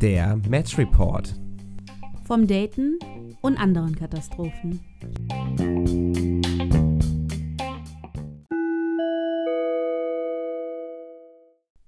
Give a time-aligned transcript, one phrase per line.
[0.00, 1.34] Der Match Report.
[2.24, 2.98] Vom Daten
[3.40, 4.80] und anderen Katastrophen.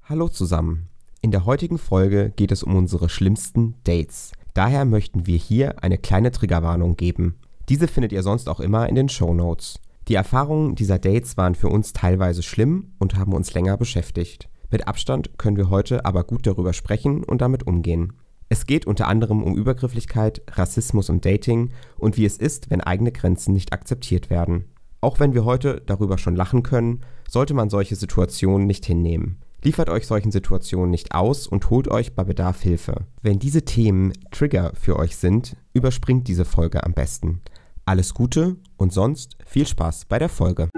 [0.04, 0.88] Hallo zusammen.
[1.20, 4.32] In der heutigen Folge geht es um unsere schlimmsten Dates.
[4.54, 7.38] Daher möchten wir hier eine kleine Triggerwarnung geben.
[7.68, 9.80] Diese findet ihr sonst auch immer in den Show Notes.
[10.08, 14.48] Die Erfahrungen dieser Dates waren für uns teilweise schlimm und haben uns länger beschäftigt.
[14.72, 18.14] Mit Abstand können wir heute aber gut darüber sprechen und damit umgehen.
[18.48, 23.12] Es geht unter anderem um Übergrifflichkeit, Rassismus im Dating und wie es ist, wenn eigene
[23.12, 24.64] Grenzen nicht akzeptiert werden.
[25.02, 29.38] Auch wenn wir heute darüber schon lachen können, sollte man solche Situationen nicht hinnehmen.
[29.62, 33.06] Liefert euch solchen Situationen nicht aus und holt euch bei Bedarf Hilfe.
[33.20, 37.42] Wenn diese Themen Trigger für euch sind, überspringt diese Folge am besten.
[37.84, 40.68] Alles Gute und sonst viel Spaß bei der Folge.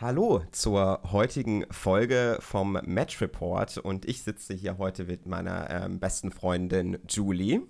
[0.00, 6.00] Hallo zur heutigen Folge vom Match Report und ich sitze hier heute mit meiner ähm,
[6.00, 7.60] besten Freundin Julie.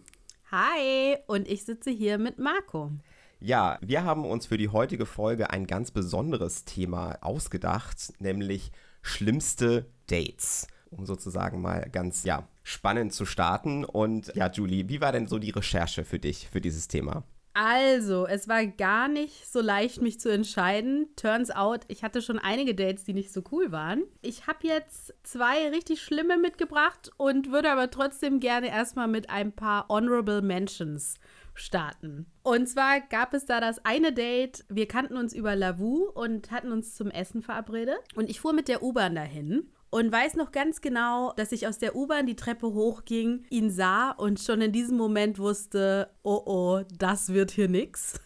[0.52, 2.92] Hi, und ich sitze hier mit Marco.
[3.40, 8.70] Ja, wir haben uns für die heutige Folge ein ganz besonderes Thema ausgedacht, nämlich
[9.02, 10.68] schlimmste Dates.
[10.90, 13.84] Um sozusagen mal ganz, ja, spannend zu starten.
[13.84, 17.24] Und ja, Julie, wie war denn so die Recherche für dich für dieses Thema?
[17.52, 21.08] Also, es war gar nicht so leicht, mich zu entscheiden.
[21.16, 24.04] Turns out, ich hatte schon einige Dates, die nicht so cool waren.
[24.22, 29.52] Ich habe jetzt zwei richtig schlimme mitgebracht und würde aber trotzdem gerne erstmal mit ein
[29.52, 31.18] paar Honorable Mentions
[31.54, 32.26] starten.
[32.42, 36.70] Und zwar gab es da das eine Date, wir kannten uns über Lavu und hatten
[36.70, 37.98] uns zum Essen verabredet.
[38.14, 41.78] Und ich fuhr mit der U-Bahn dahin und weiß noch ganz genau, dass ich aus
[41.78, 46.80] der U-Bahn die Treppe hochging, ihn sah und schon in diesem Moment wusste, oh oh,
[46.96, 48.20] das wird hier nix.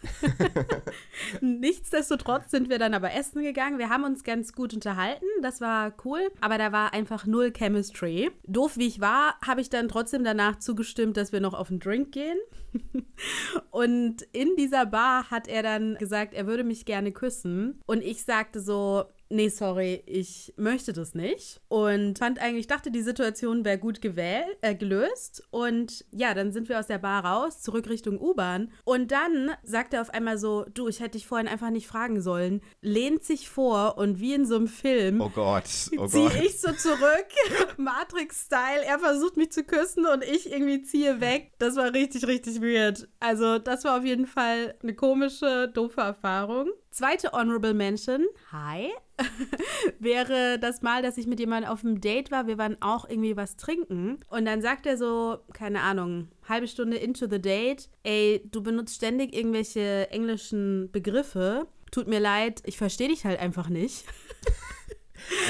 [1.41, 3.79] Nichtsdestotrotz sind wir dann aber essen gegangen.
[3.79, 8.31] Wir haben uns ganz gut unterhalten, das war cool, aber da war einfach null Chemistry.
[8.47, 11.81] Doof wie ich war, habe ich dann trotzdem danach zugestimmt, dass wir noch auf einen
[11.81, 12.39] Drink gehen.
[13.71, 18.25] und in dieser Bar hat er dann gesagt, er würde mich gerne küssen und ich
[18.25, 21.61] sagte so, nee, sorry, ich möchte das nicht.
[21.69, 25.47] Und fand eigentlich, dachte, die Situation wäre gut gewählt, äh, gelöst.
[25.51, 28.71] Und ja, dann sind wir aus der Bar raus, zurück Richtung U-Bahn.
[28.85, 32.21] Und dann sagt er auf einmal so, du, ich hätte dich vorhin einfach nicht fragen
[32.21, 32.61] sollen.
[32.81, 35.21] Lehnt sich vor und wie in so einem Film.
[35.21, 35.65] Oh Gott,
[35.99, 37.27] oh ziehe ich so zurück,
[37.77, 38.85] Matrix-Style.
[38.85, 41.53] Er versucht mich zu küssen und ich irgendwie ziehe weg.
[41.59, 43.09] Das war richtig, richtig weird.
[43.21, 46.71] Also, das war auf jeden Fall eine komische, doofe Erfahrung.
[46.95, 48.93] Zweite Honorable Mention, hi,
[49.99, 52.47] wäre das Mal, dass ich mit jemandem auf einem Date war.
[52.47, 54.21] Wir waren auch irgendwie was trinken.
[54.29, 58.95] Und dann sagt er so, keine Ahnung, halbe Stunde into the date, ey, du benutzt
[58.95, 61.67] ständig irgendwelche englischen Begriffe.
[61.91, 64.05] Tut mir leid, ich verstehe dich halt einfach nicht.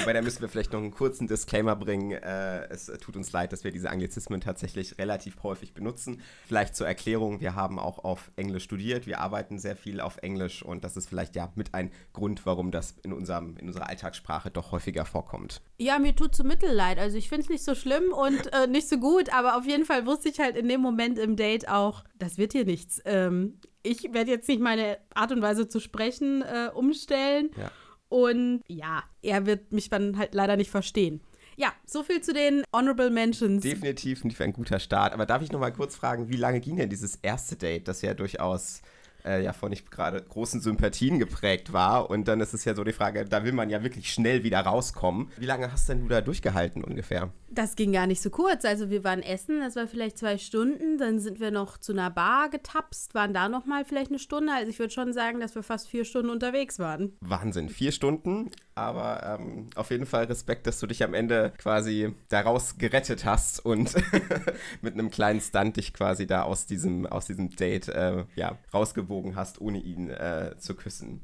[0.00, 2.12] Wobei, da müssen wir vielleicht noch einen kurzen Disclaimer bringen.
[2.12, 6.22] Äh, es tut uns leid, dass wir diese Anglizismen tatsächlich relativ häufig benutzen.
[6.46, 10.62] Vielleicht zur Erklärung, wir haben auch auf Englisch studiert, wir arbeiten sehr viel auf Englisch
[10.62, 14.50] und das ist vielleicht ja mit ein Grund, warum das in, unserem, in unserer Alltagssprache
[14.50, 15.60] doch häufiger vorkommt.
[15.78, 16.98] Ja, mir tut so Mittelleid.
[16.98, 19.84] Also ich finde es nicht so schlimm und äh, nicht so gut, aber auf jeden
[19.84, 23.00] Fall wusste ich halt in dem Moment im Date auch, das wird hier nichts.
[23.04, 27.50] Ähm, ich werde jetzt nicht meine Art und Weise zu sprechen äh, umstellen.
[27.56, 27.70] Ja.
[28.14, 31.20] Und ja, er wird mich dann halt leider nicht verstehen.
[31.56, 33.64] Ja, so viel zu den Honorable Mentions.
[33.64, 35.12] Definitiv nicht ein guter Start.
[35.12, 38.02] Aber darf ich noch mal kurz fragen, wie lange ging denn dieses erste Date, das
[38.02, 38.82] ja durchaus
[39.24, 42.10] äh, ja von nicht gerade großen Sympathien geprägt war.
[42.10, 44.60] Und dann ist es ja so die Frage, da will man ja wirklich schnell wieder
[44.60, 45.30] rauskommen.
[45.36, 47.30] Wie lange hast denn du da durchgehalten ungefähr?
[47.50, 48.64] Das ging gar nicht so kurz.
[48.64, 50.98] Also wir waren essen, das war vielleicht zwei Stunden.
[50.98, 54.52] Dann sind wir noch zu einer Bar getapst, waren da noch mal vielleicht eine Stunde.
[54.52, 57.16] Also ich würde schon sagen, dass wir fast vier Stunden unterwegs waren.
[57.20, 58.50] Wahnsinn, vier Stunden.
[58.74, 63.64] Aber ähm, auf jeden Fall Respekt, dass du dich am Ende quasi daraus gerettet hast
[63.64, 63.94] und
[64.82, 69.36] mit einem kleinen Stunt dich quasi da aus diesem, aus diesem Date äh, ja, rausgewogen
[69.36, 71.20] hast, ohne ihn äh, zu küssen.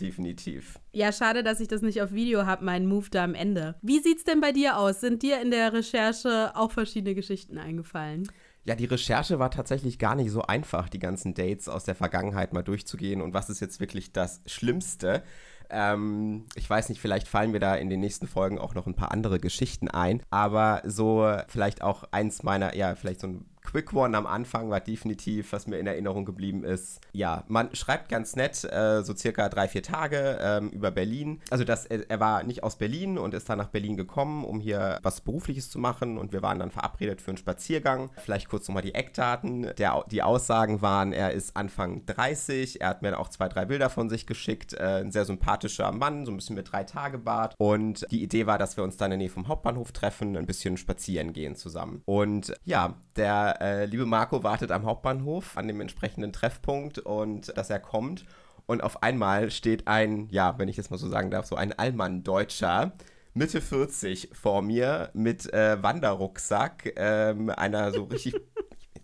[0.00, 0.78] Definitiv.
[0.92, 3.76] Ja, schade, dass ich das nicht auf Video habe, meinen Move da am Ende.
[3.82, 5.00] Wie sieht's denn bei dir aus?
[5.00, 8.28] Sind dir in der Recherche auch verschiedene Geschichten eingefallen?
[8.64, 12.52] Ja, die Recherche war tatsächlich gar nicht so einfach, die ganzen Dates aus der Vergangenheit
[12.52, 15.24] mal durchzugehen und was ist jetzt wirklich das Schlimmste.
[15.72, 18.94] Ähm, ich weiß nicht, vielleicht fallen mir da in den nächsten Folgen auch noch ein
[18.94, 23.94] paar andere Geschichten ein, aber so vielleicht auch eins meiner, ja, vielleicht so ein Quick
[23.94, 27.00] One am Anfang war definitiv, was mir in Erinnerung geblieben ist.
[27.12, 31.40] Ja, man schreibt ganz nett, äh, so circa drei, vier Tage ähm, über Berlin.
[31.48, 34.60] Also das, er, er, war nicht aus Berlin und ist dann nach Berlin gekommen, um
[34.60, 36.18] hier was Berufliches zu machen.
[36.18, 38.10] Und wir waren dann verabredet für einen Spaziergang.
[38.18, 39.72] Vielleicht kurz nochmal die Eckdaten.
[39.78, 42.82] Der, die Aussagen waren, er ist Anfang 30.
[42.82, 44.74] Er hat mir auch zwei, drei Bilder von sich geschickt.
[44.74, 47.54] Äh, ein sehr sympathischer Mann, so ein bisschen mit drei Tage Bart.
[47.56, 50.44] Und die Idee war, dass wir uns dann in der Nähe vom Hauptbahnhof treffen, ein
[50.44, 52.02] bisschen spazieren gehen zusammen.
[52.04, 57.70] Und ja, der äh, liebe Marco wartet am Hauptbahnhof an dem entsprechenden Treffpunkt und dass
[57.70, 58.24] er kommt.
[58.66, 61.72] Und auf einmal steht ein, ja, wenn ich das mal so sagen darf, so ein
[61.72, 62.92] Allmann-Deutscher,
[63.34, 68.34] Mitte 40 vor mir mit äh, Wanderrucksack, ähm, einer so richtig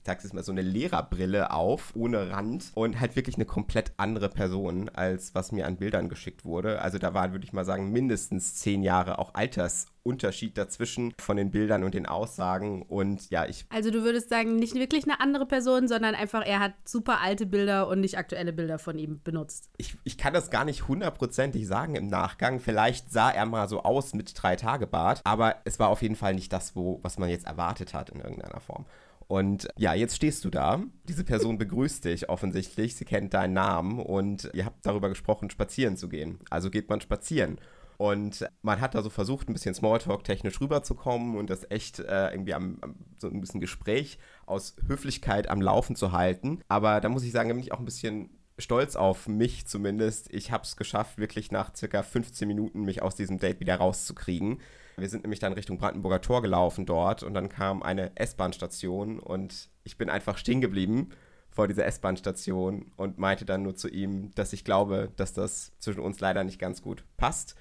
[0.08, 4.30] sag's jetzt mal, so eine Lehrerbrille auf, ohne Rand und halt wirklich eine komplett andere
[4.30, 6.80] Person, als was mir an Bildern geschickt wurde.
[6.80, 11.50] Also da waren, würde ich mal sagen, mindestens zehn Jahre auch Altersunterschied dazwischen von den
[11.50, 12.80] Bildern und den Aussagen.
[12.82, 13.66] Und ja, ich.
[13.68, 17.44] Also du würdest sagen, nicht wirklich eine andere Person, sondern einfach, er hat super alte
[17.44, 19.68] Bilder und nicht aktuelle Bilder von ihm benutzt.
[19.76, 22.60] Ich, ich kann das gar nicht hundertprozentig sagen im Nachgang.
[22.60, 26.16] Vielleicht sah er mal so aus mit drei Tage Bart, aber es war auf jeden
[26.16, 28.86] Fall nicht das, wo, was man jetzt erwartet hat in irgendeiner Form.
[29.28, 30.82] Und ja, jetzt stehst du da.
[31.04, 32.96] Diese Person begrüßt dich offensichtlich.
[32.96, 36.40] Sie kennt deinen Namen und ihr habt darüber gesprochen, spazieren zu gehen.
[36.50, 37.60] Also geht man spazieren.
[37.98, 42.30] Und man hat da so versucht, ein bisschen Smalltalk technisch rüberzukommen und das echt äh,
[42.30, 46.60] irgendwie am, am, so ein bisschen Gespräch aus Höflichkeit am Laufen zu halten.
[46.68, 50.32] Aber da muss ich sagen, da bin ich auch ein bisschen stolz auf mich zumindest.
[50.32, 54.60] Ich habe es geschafft, wirklich nach circa 15 Minuten mich aus diesem Date wieder rauszukriegen.
[54.98, 59.70] Wir sind nämlich dann Richtung Brandenburger Tor gelaufen dort und dann kam eine S-Bahn-Station und
[59.84, 61.10] ich bin einfach stehen geblieben
[61.50, 66.00] vor dieser S-Bahn-Station und meinte dann nur zu ihm, dass ich glaube, dass das zwischen
[66.00, 67.54] uns leider nicht ganz gut passt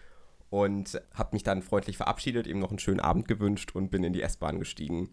[0.50, 4.14] und habe mich dann freundlich verabschiedet, ihm noch einen schönen Abend gewünscht und bin in
[4.14, 5.10] die S-Bahn gestiegen.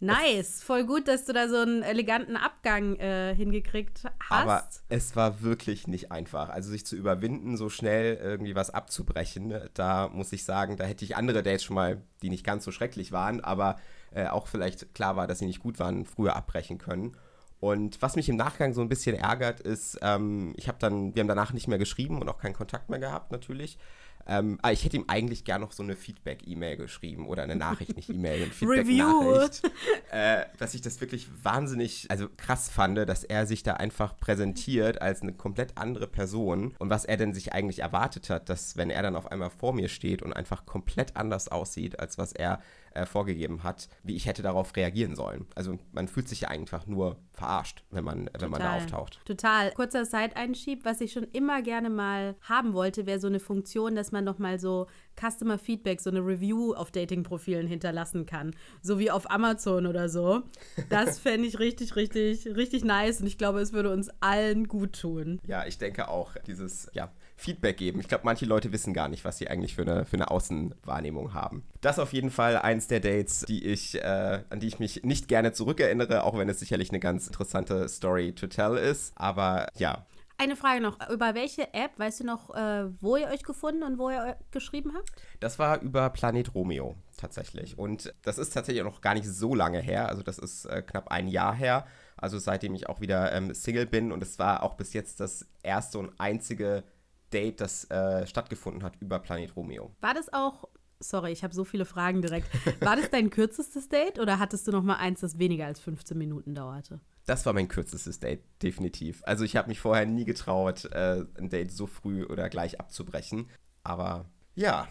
[0.00, 4.42] Nice, voll gut, dass du da so einen eleganten Abgang äh, hingekriegt hast.
[4.42, 6.50] Aber es war wirklich nicht einfach.
[6.50, 11.04] Also sich zu überwinden, so schnell irgendwie was abzubrechen, da muss ich sagen, da hätte
[11.04, 13.76] ich andere Dates schon mal, die nicht ganz so schrecklich waren, aber
[14.12, 17.16] äh, auch vielleicht klar war, dass sie nicht gut waren, früher abbrechen können.
[17.58, 21.20] Und was mich im Nachgang so ein bisschen ärgert, ist, ähm, ich habe dann, wir
[21.20, 23.78] haben danach nicht mehr geschrieben und auch keinen Kontakt mehr gehabt, natürlich.
[24.26, 27.96] Ähm, aber ich hätte ihm eigentlich gern noch so eine Feedback-E-Mail geschrieben oder eine Nachricht,
[27.96, 29.62] nicht E-Mail, eine Feedback-Nachricht.
[30.10, 35.00] äh, dass ich das wirklich wahnsinnig, also krass fand, dass er sich da einfach präsentiert
[35.02, 38.90] als eine komplett andere Person und was er denn sich eigentlich erwartet hat, dass wenn
[38.90, 42.60] er dann auf einmal vor mir steht und einfach komplett anders aussieht, als was er
[42.96, 45.46] äh, vorgegeben hat, wie ich hätte darauf reagieren sollen.
[45.54, 49.20] Also man fühlt sich ja einfach nur verarscht, wenn man, wenn man da auftaucht.
[49.26, 49.70] Total.
[49.72, 54.12] Kurzer Side-Einschieb, was ich schon immer gerne mal haben wollte, wäre so eine Funktion, dass
[54.12, 54.86] man noch mal so
[55.18, 58.54] Customer Feedback, so eine Review auf Dating-Profilen hinterlassen kann.
[58.82, 60.42] So wie auf Amazon oder so.
[60.88, 65.00] Das fände ich richtig, richtig, richtig nice und ich glaube, es würde uns allen gut
[65.00, 65.40] tun.
[65.46, 68.00] Ja, ich denke auch, dieses, ja, Feedback geben.
[68.00, 71.34] Ich glaube, manche Leute wissen gar nicht, was sie eigentlich für eine, für eine Außenwahrnehmung
[71.34, 71.64] haben.
[71.82, 75.02] Das ist auf jeden Fall eins der Dates, die ich, äh, an die ich mich
[75.04, 79.12] nicht gerne zurückerinnere, auch wenn es sicherlich eine ganz interessante Story to tell ist.
[79.16, 80.06] Aber ja,
[80.38, 80.98] eine Frage noch.
[81.10, 84.92] Über welche App, weißt du noch, äh, wo ihr euch gefunden und wo ihr geschrieben
[84.94, 85.10] habt?
[85.40, 87.78] Das war über Planet Romeo tatsächlich.
[87.78, 90.08] Und das ist tatsächlich auch noch gar nicht so lange her.
[90.08, 91.86] Also das ist äh, knapp ein Jahr her.
[92.16, 94.12] Also seitdem ich auch wieder ähm, Single bin.
[94.12, 96.84] Und es war auch bis jetzt das erste und einzige
[97.32, 99.94] Date, das äh, stattgefunden hat über Planet Romeo.
[100.00, 100.68] War das auch
[100.98, 102.48] Sorry, ich habe so viele Fragen direkt.
[102.80, 106.16] War das dein kürzestes Date oder hattest du noch mal eins, das weniger als 15
[106.16, 107.00] Minuten dauerte?
[107.26, 109.22] Das war mein kürzestes Date, definitiv.
[109.26, 113.50] Also ich habe mich vorher nie getraut, äh, ein Date so früh oder gleich abzubrechen.
[113.82, 114.88] Aber ja,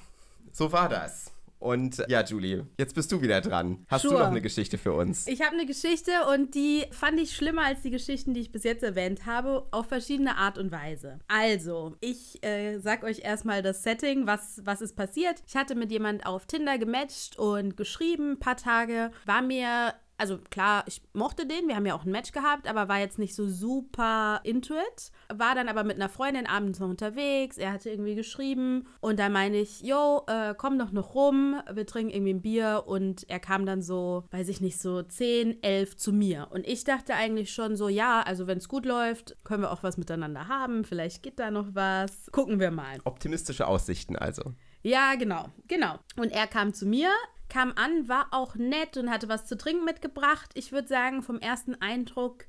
[0.51, 1.31] so war das.
[1.59, 3.85] Und ja, Julie, jetzt bist du wieder dran.
[3.87, 4.13] Hast sure.
[4.13, 5.25] du noch eine Geschichte für uns?
[5.25, 8.63] Ich habe eine Geschichte und die fand ich schlimmer als die Geschichten, die ich bis
[8.63, 11.19] jetzt erwähnt habe, auf verschiedene Art und Weise.
[11.27, 15.41] Also, ich äh, sag euch erstmal das Setting, was, was ist passiert.
[15.47, 20.37] Ich hatte mit jemand auf Tinder gematcht und geschrieben, ein paar Tage, war mir also
[20.49, 23.35] klar, ich mochte den, wir haben ja auch ein Match gehabt, aber war jetzt nicht
[23.35, 25.11] so super into it.
[25.33, 29.29] War dann aber mit einer Freundin abends noch unterwegs, er hatte irgendwie geschrieben und da
[29.29, 33.39] meine ich, yo, äh, komm doch noch rum, wir trinken irgendwie ein Bier und er
[33.39, 36.47] kam dann so, weiß ich nicht, so 10, 11 zu mir.
[36.51, 39.83] Und ich dachte eigentlich schon so, ja, also wenn es gut läuft, können wir auch
[39.83, 42.99] was miteinander haben, vielleicht geht da noch was, gucken wir mal.
[43.03, 44.53] Optimistische Aussichten also.
[44.85, 45.97] Ja, genau, genau.
[46.15, 47.09] Und er kam zu mir,
[47.49, 50.51] kam an, war auch nett und hatte was zu trinken mitgebracht.
[50.53, 52.45] Ich würde sagen, vom ersten Eindruck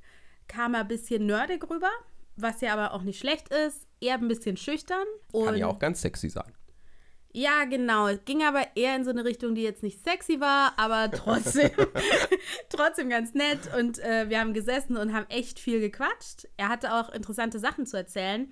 [0.49, 1.91] kam er ein bisschen nerdig rüber,
[2.37, 3.87] was ja aber auch nicht schlecht ist.
[4.01, 5.07] Eher ein bisschen schüchtern.
[5.33, 6.53] Kann ja auch ganz sexy sein.
[7.33, 8.09] Ja, genau.
[8.09, 11.71] Es ging aber eher in so eine Richtung, die jetzt nicht sexy war, aber trotzdem,
[12.71, 13.59] trotzdem ganz nett.
[13.79, 16.49] Und äh, wir haben gesessen und haben echt viel gequatscht.
[16.57, 18.51] Er hatte auch interessante Sachen zu erzählen.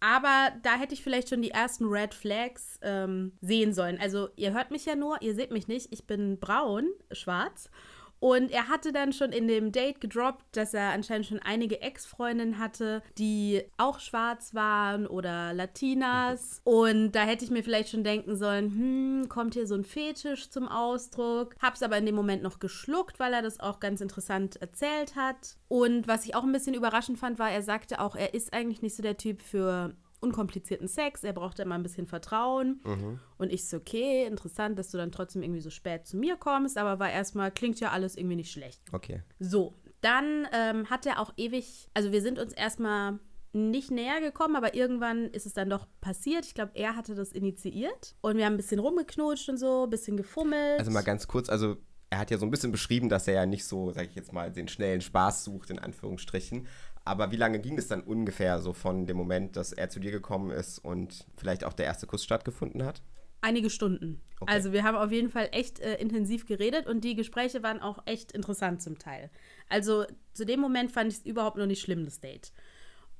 [0.00, 3.98] Aber da hätte ich vielleicht schon die ersten Red Flags ähm, sehen sollen.
[3.98, 5.88] Also ihr hört mich ja nur, ihr seht mich nicht.
[5.90, 7.70] Ich bin braun, schwarz.
[8.20, 12.58] Und er hatte dann schon in dem Date gedroppt, dass er anscheinend schon einige Ex-Freundinnen
[12.58, 16.60] hatte, die auch schwarz waren oder Latinas.
[16.64, 20.50] Und da hätte ich mir vielleicht schon denken sollen, hm, kommt hier so ein Fetisch
[20.50, 21.54] zum Ausdruck.
[21.60, 25.56] Hab's aber in dem Moment noch geschluckt, weil er das auch ganz interessant erzählt hat.
[25.68, 28.82] Und was ich auch ein bisschen überraschend fand, war, er sagte auch, er ist eigentlich
[28.82, 29.94] nicht so der Typ für
[30.26, 31.24] unkomplizierten Sex.
[31.24, 32.80] Er brauchte immer ein bisschen Vertrauen.
[32.84, 33.20] Mhm.
[33.38, 36.78] Und ich so, okay, interessant, dass du dann trotzdem irgendwie so spät zu mir kommst,
[36.78, 38.80] aber war erstmal, klingt ja alles irgendwie nicht schlecht.
[38.92, 39.22] Okay.
[39.38, 43.18] So, dann ähm, hat er auch ewig, also wir sind uns erstmal
[43.52, 46.44] nicht näher gekommen, aber irgendwann ist es dann doch passiert.
[46.44, 49.90] Ich glaube, er hatte das initiiert und wir haben ein bisschen rumgeknutscht und so, ein
[49.90, 50.78] bisschen gefummelt.
[50.78, 51.76] Also mal ganz kurz, also
[52.10, 54.32] er hat ja so ein bisschen beschrieben, dass er ja nicht so, sag ich jetzt
[54.32, 56.66] mal, den schnellen Spaß sucht, in Anführungsstrichen.
[57.06, 60.10] Aber wie lange ging es dann ungefähr so von dem Moment, dass er zu dir
[60.10, 63.00] gekommen ist und vielleicht auch der erste Kuss stattgefunden hat?
[63.42, 64.20] Einige Stunden.
[64.40, 64.52] Okay.
[64.52, 68.02] Also wir haben auf jeden Fall echt äh, intensiv geredet und die Gespräche waren auch
[68.06, 69.30] echt interessant zum Teil.
[69.68, 72.52] Also zu dem Moment fand ich es überhaupt noch nicht schlimm, das Date.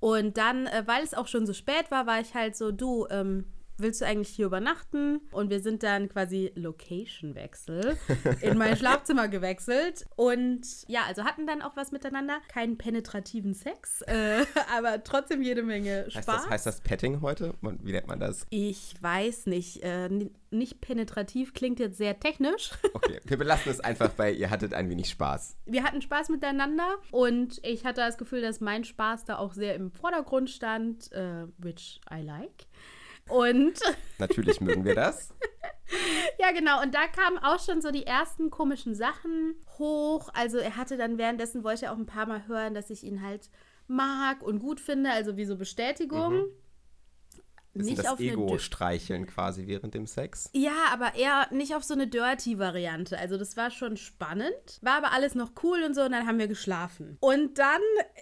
[0.00, 3.06] Und dann, äh, weil es auch schon so spät war, war ich halt so, du,
[3.08, 3.44] ähm,
[3.78, 5.21] willst du eigentlich hier übernachten?
[5.33, 7.97] Und wir sind dann quasi Location-Wechsel
[8.40, 10.06] in mein Schlafzimmer gewechselt.
[10.16, 12.38] Und ja, also hatten dann auch was miteinander.
[12.49, 14.45] Keinen penetrativen Sex, äh,
[14.76, 16.26] aber trotzdem jede Menge Spaß.
[16.26, 17.54] Heißt das, heißt das Petting heute?
[17.61, 18.47] Wie nennt man das?
[18.50, 19.83] Ich weiß nicht.
[19.83, 20.09] Äh,
[20.50, 22.71] nicht penetrativ klingt jetzt sehr technisch.
[22.97, 25.59] Okay, wir belassen es einfach bei, ihr hattet ein wenig Spaß.
[25.66, 29.75] Wir hatten Spaß miteinander und ich hatte das Gefühl, dass mein Spaß da auch sehr
[29.75, 32.66] im Vordergrund stand, uh, which I like.
[33.28, 33.80] Und.
[34.18, 35.35] Natürlich mögen wir das.
[36.38, 36.83] ja, genau.
[36.83, 40.30] Und da kamen auch schon so die ersten komischen Sachen hoch.
[40.35, 43.23] Also er hatte dann währenddessen, wollte er auch ein paar Mal hören, dass ich ihn
[43.23, 43.50] halt
[43.88, 46.35] mag und gut finde, also wie so Bestätigung.
[46.35, 46.65] Mhm
[47.85, 50.50] nicht das auf Ego streicheln quasi während dem Sex.
[50.52, 53.18] Ja, aber eher nicht auf so eine Dirty-Variante.
[53.18, 54.78] Also das war schon spannend.
[54.83, 57.16] War aber alles noch cool und so und dann haben wir geschlafen.
[57.21, 57.80] Und dann,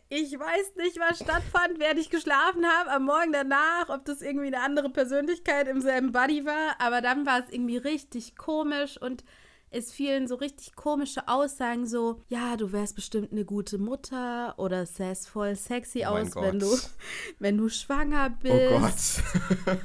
[0.09, 4.49] ich weiß nicht, was stattfand, während ich geschlafen habe, am Morgen danach, ob das irgendwie
[4.49, 6.77] eine andere Persönlichkeit im selben Body war.
[6.79, 9.25] Aber dann war es irgendwie richtig komisch und
[9.75, 14.83] es fielen so richtig komische Aussagen, so, ja, du wärst bestimmt eine gute Mutter oder
[14.83, 16.77] es voll sexy oh aus, wenn du,
[17.39, 19.23] wenn du schwanger bist.
[19.35, 19.79] Oh Gott.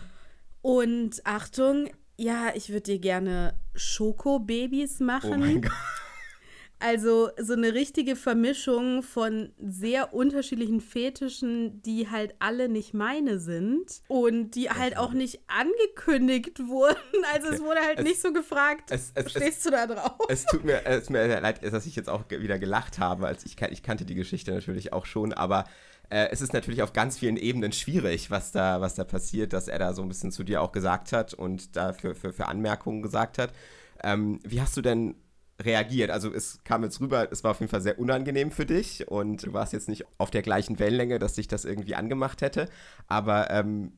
[0.62, 5.34] Und Achtung, ja, ich würde dir gerne Schokobabys machen.
[5.34, 5.72] Oh mein Gott.
[6.80, 14.02] Also so eine richtige Vermischung von sehr unterschiedlichen Fetischen, die halt alle nicht meine sind
[14.08, 16.96] und die halt auch nicht angekündigt wurden.
[17.34, 20.26] Also es wurde halt es, nicht so gefragt, es, es, stehst du da drauf?
[20.30, 23.46] Es tut mir, es tut mir leid, dass ich jetzt auch wieder gelacht habe, als
[23.46, 25.66] ich, ich kannte die Geschichte natürlich auch schon, aber
[26.10, 29.68] äh, es ist natürlich auf ganz vielen Ebenen schwierig, was da, was da passiert, dass
[29.68, 32.48] er da so ein bisschen zu dir auch gesagt hat und da für, für, für
[32.48, 33.52] Anmerkungen gesagt hat.
[34.02, 35.16] Ähm, wie hast du denn
[35.62, 36.10] reagiert.
[36.12, 39.46] Also es kam jetzt rüber, es war auf jeden Fall sehr unangenehm für dich und
[39.46, 42.70] du warst jetzt nicht auf der gleichen Wellenlänge, dass sich das irgendwie angemacht hätte.
[43.08, 43.94] Aber ähm,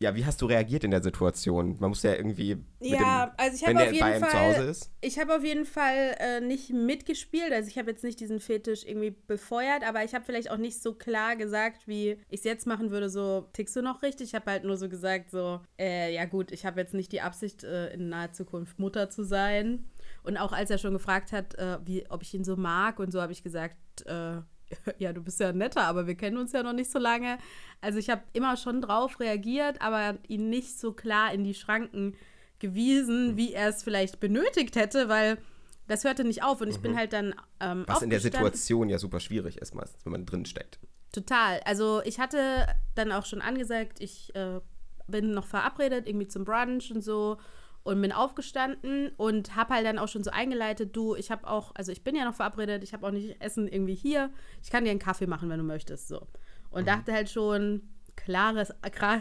[0.00, 1.76] ja, wie hast du reagiert in der Situation?
[1.78, 2.58] Man muss ja irgendwie.
[2.80, 4.74] ja, dem, also ich habe auf jeden Fall.
[5.00, 7.52] Ich habe auf jeden Fall äh, nicht mitgespielt.
[7.52, 10.82] Also ich habe jetzt nicht diesen Fetisch irgendwie befeuert, aber ich habe vielleicht auch nicht
[10.82, 13.08] so klar gesagt, wie ich es jetzt machen würde.
[13.08, 14.28] So tickst du noch richtig?
[14.28, 17.20] Ich habe halt nur so gesagt, so äh, ja gut, ich habe jetzt nicht die
[17.20, 19.84] Absicht äh, in naher Zukunft Mutter zu sein.
[20.24, 23.12] Und auch als er schon gefragt hat, äh, wie, ob ich ihn so mag und
[23.12, 23.76] so, habe ich gesagt,
[24.06, 24.40] äh,
[24.98, 27.38] ja, du bist ja netter, aber wir kennen uns ja noch nicht so lange.
[27.80, 32.16] Also ich habe immer schon drauf reagiert, aber ihn nicht so klar in die Schranken
[32.58, 33.36] gewiesen, hm.
[33.36, 35.38] wie er es vielleicht benötigt hätte, weil
[35.86, 36.82] das hörte nicht auf und ich mhm.
[36.82, 40.24] bin halt dann ähm, Was in der Situation ja super schwierig ist meistens, wenn man
[40.24, 40.78] drin steckt.
[41.12, 41.60] Total.
[41.66, 44.60] Also ich hatte dann auch schon angesagt, ich äh,
[45.06, 47.36] bin noch verabredet, irgendwie zum Brunch und so
[47.84, 51.72] und bin aufgestanden und habe halt dann auch schon so eingeleitet, du, ich habe auch,
[51.74, 54.30] also ich bin ja noch verabredet, ich habe auch nicht Essen irgendwie hier,
[54.62, 56.26] ich kann dir einen Kaffee machen, wenn du möchtest, so.
[56.70, 56.86] Und mhm.
[56.86, 57.82] dachte halt schon,
[58.16, 58.72] klares,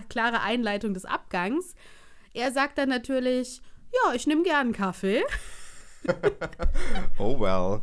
[0.10, 1.76] klare Einleitung des Abgangs.
[2.34, 5.24] Er sagt dann natürlich, ja, ich nehme gern einen Kaffee.
[7.20, 7.82] oh well.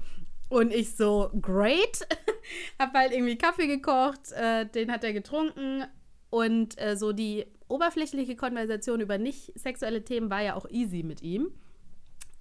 [0.49, 2.07] Und ich so, great.
[2.79, 5.85] hab halt irgendwie Kaffee gekocht, äh, den hat er getrunken
[6.31, 11.23] und äh, so die oberflächliche Konversation über nicht sexuelle Themen war ja auch easy mit
[11.23, 11.53] ihm.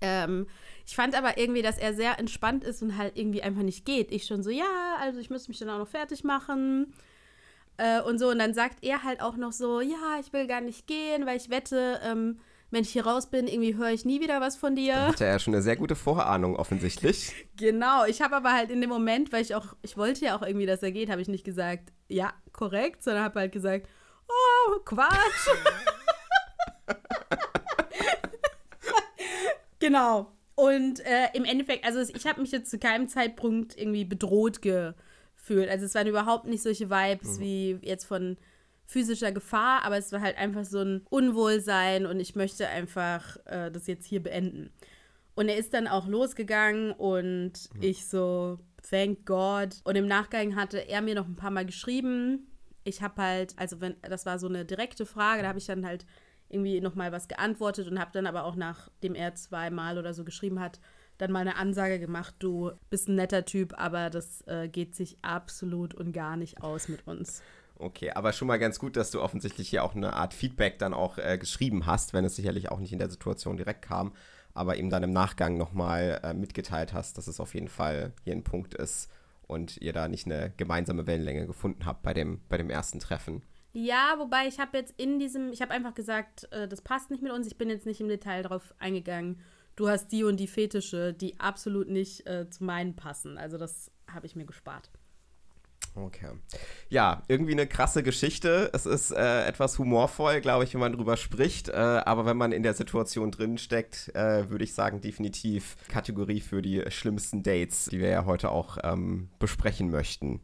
[0.02, 0.48] Ähm,
[0.86, 4.12] ich fand aber irgendwie, dass er sehr entspannt ist und halt irgendwie einfach nicht geht.
[4.12, 6.94] Ich schon so, ja, also ich müsste mich dann auch noch fertig machen.
[7.78, 10.62] Äh, und so, und dann sagt er halt auch noch so, ja, ich will gar
[10.62, 12.40] nicht gehen, weil ich wette, ähm,
[12.72, 14.94] wenn ich hier raus bin, irgendwie höre ich nie wieder was von dir.
[14.94, 17.34] Da hatte er ja schon eine sehr gute Vorahnung offensichtlich.
[17.58, 20.42] Genau, ich habe aber halt in dem Moment, weil ich auch, ich wollte ja auch
[20.42, 23.90] irgendwie, dass er geht, habe ich nicht gesagt, ja, korrekt, sondern habe halt gesagt,
[24.86, 25.50] Quatsch.
[29.80, 30.32] genau.
[30.56, 35.70] Und äh, im Endeffekt, also ich habe mich jetzt zu keinem Zeitpunkt irgendwie bedroht gefühlt.
[35.70, 37.42] Also es waren überhaupt nicht solche Vibes mhm.
[37.42, 38.38] wie jetzt von
[38.86, 43.72] physischer Gefahr, aber es war halt einfach so ein Unwohlsein und ich möchte einfach äh,
[43.72, 44.72] das jetzt hier beenden.
[45.36, 47.82] Und er ist dann auch losgegangen und mhm.
[47.82, 49.76] ich so, thank God.
[49.86, 52.49] Und im Nachgang hatte er mir noch ein paar Mal geschrieben.
[52.84, 55.86] Ich habe halt, also wenn, das war so eine direkte Frage, da habe ich dann
[55.86, 56.06] halt
[56.50, 60.60] irgendwie nochmal was geantwortet und habe dann aber auch nachdem er zweimal oder so geschrieben
[60.60, 60.80] hat,
[61.20, 65.18] dann mal eine Ansage gemacht, du bist ein netter Typ, aber das äh, geht sich
[65.22, 67.44] absolut und gar nicht aus mit uns.
[67.76, 70.94] Okay, aber schon mal ganz gut, dass du offensichtlich hier auch eine Art Feedback dann
[70.94, 74.14] auch äh, geschrieben hast, wenn es sicherlich auch nicht in der Situation direkt kam,
[74.54, 78.34] aber eben dann im Nachgang nochmal äh, mitgeteilt hast, dass es auf jeden Fall hier
[78.34, 79.10] ein Punkt ist
[79.50, 83.42] und ihr da nicht eine gemeinsame Wellenlänge gefunden habt bei dem, bei dem ersten Treffen.
[83.74, 87.24] Ja, wobei ich habe jetzt in diesem, ich habe einfach gesagt, äh, das passt nicht
[87.24, 89.40] mit uns, ich bin jetzt nicht im Detail darauf eingegangen.
[89.76, 93.38] Du hast die und die Fetische, die absolut nicht äh, zu meinen passen.
[93.38, 94.92] Also das habe ich mir gespart.
[96.06, 96.30] Okay.
[96.90, 98.70] Ja, irgendwie eine krasse Geschichte.
[98.74, 101.70] Es ist äh, etwas humorvoll, glaube ich, wenn man drüber spricht.
[101.70, 106.42] Äh, aber wenn man in der Situation drin steckt, äh, würde ich sagen, definitiv Kategorie
[106.42, 110.42] für die schlimmsten Dates, die wir ja heute auch ähm, besprechen möchten.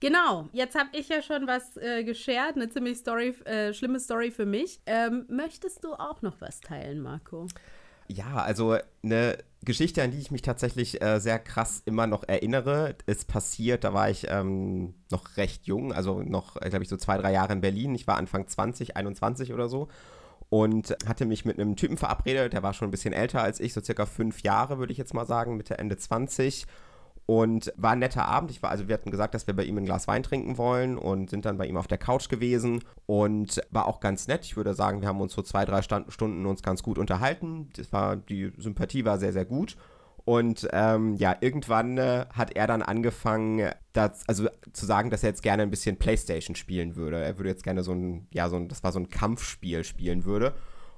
[0.00, 4.30] Genau, jetzt habe ich ja schon was äh, geshared, eine ziemlich Story, äh, schlimme Story
[4.30, 4.80] für mich.
[4.86, 7.46] Ähm, möchtest du auch noch was teilen, Marco?
[8.08, 12.96] Ja, also eine Geschichte, an die ich mich tatsächlich äh, sehr krass immer noch erinnere,
[13.06, 16.96] ist passiert, da war ich ähm, noch recht jung, also noch, äh, glaube ich, so
[16.96, 17.94] zwei, drei Jahre in Berlin.
[17.94, 19.88] Ich war Anfang 20, 21 oder so
[20.50, 23.72] und hatte mich mit einem Typen verabredet, der war schon ein bisschen älter als ich,
[23.72, 26.66] so circa fünf Jahre, würde ich jetzt mal sagen, Mitte, Ende 20
[27.26, 28.50] und war ein netter Abend.
[28.50, 30.98] Ich war, also wir hatten gesagt, dass wir bei ihm ein Glas Wein trinken wollen
[30.98, 34.44] und sind dann bei ihm auf der Couch gewesen und war auch ganz nett.
[34.44, 37.70] Ich würde sagen, wir haben uns so zwei, drei Stunden uns ganz gut unterhalten.
[37.76, 39.76] Das war, die Sympathie war sehr, sehr gut.
[40.26, 45.30] Und ähm, ja, irgendwann äh, hat er dann angefangen, das, also zu sagen, dass er
[45.30, 47.22] jetzt gerne ein bisschen Playstation spielen würde.
[47.22, 50.24] Er würde jetzt gerne so ein, ja, so ein, das war so ein Kampfspiel spielen
[50.24, 50.54] würde.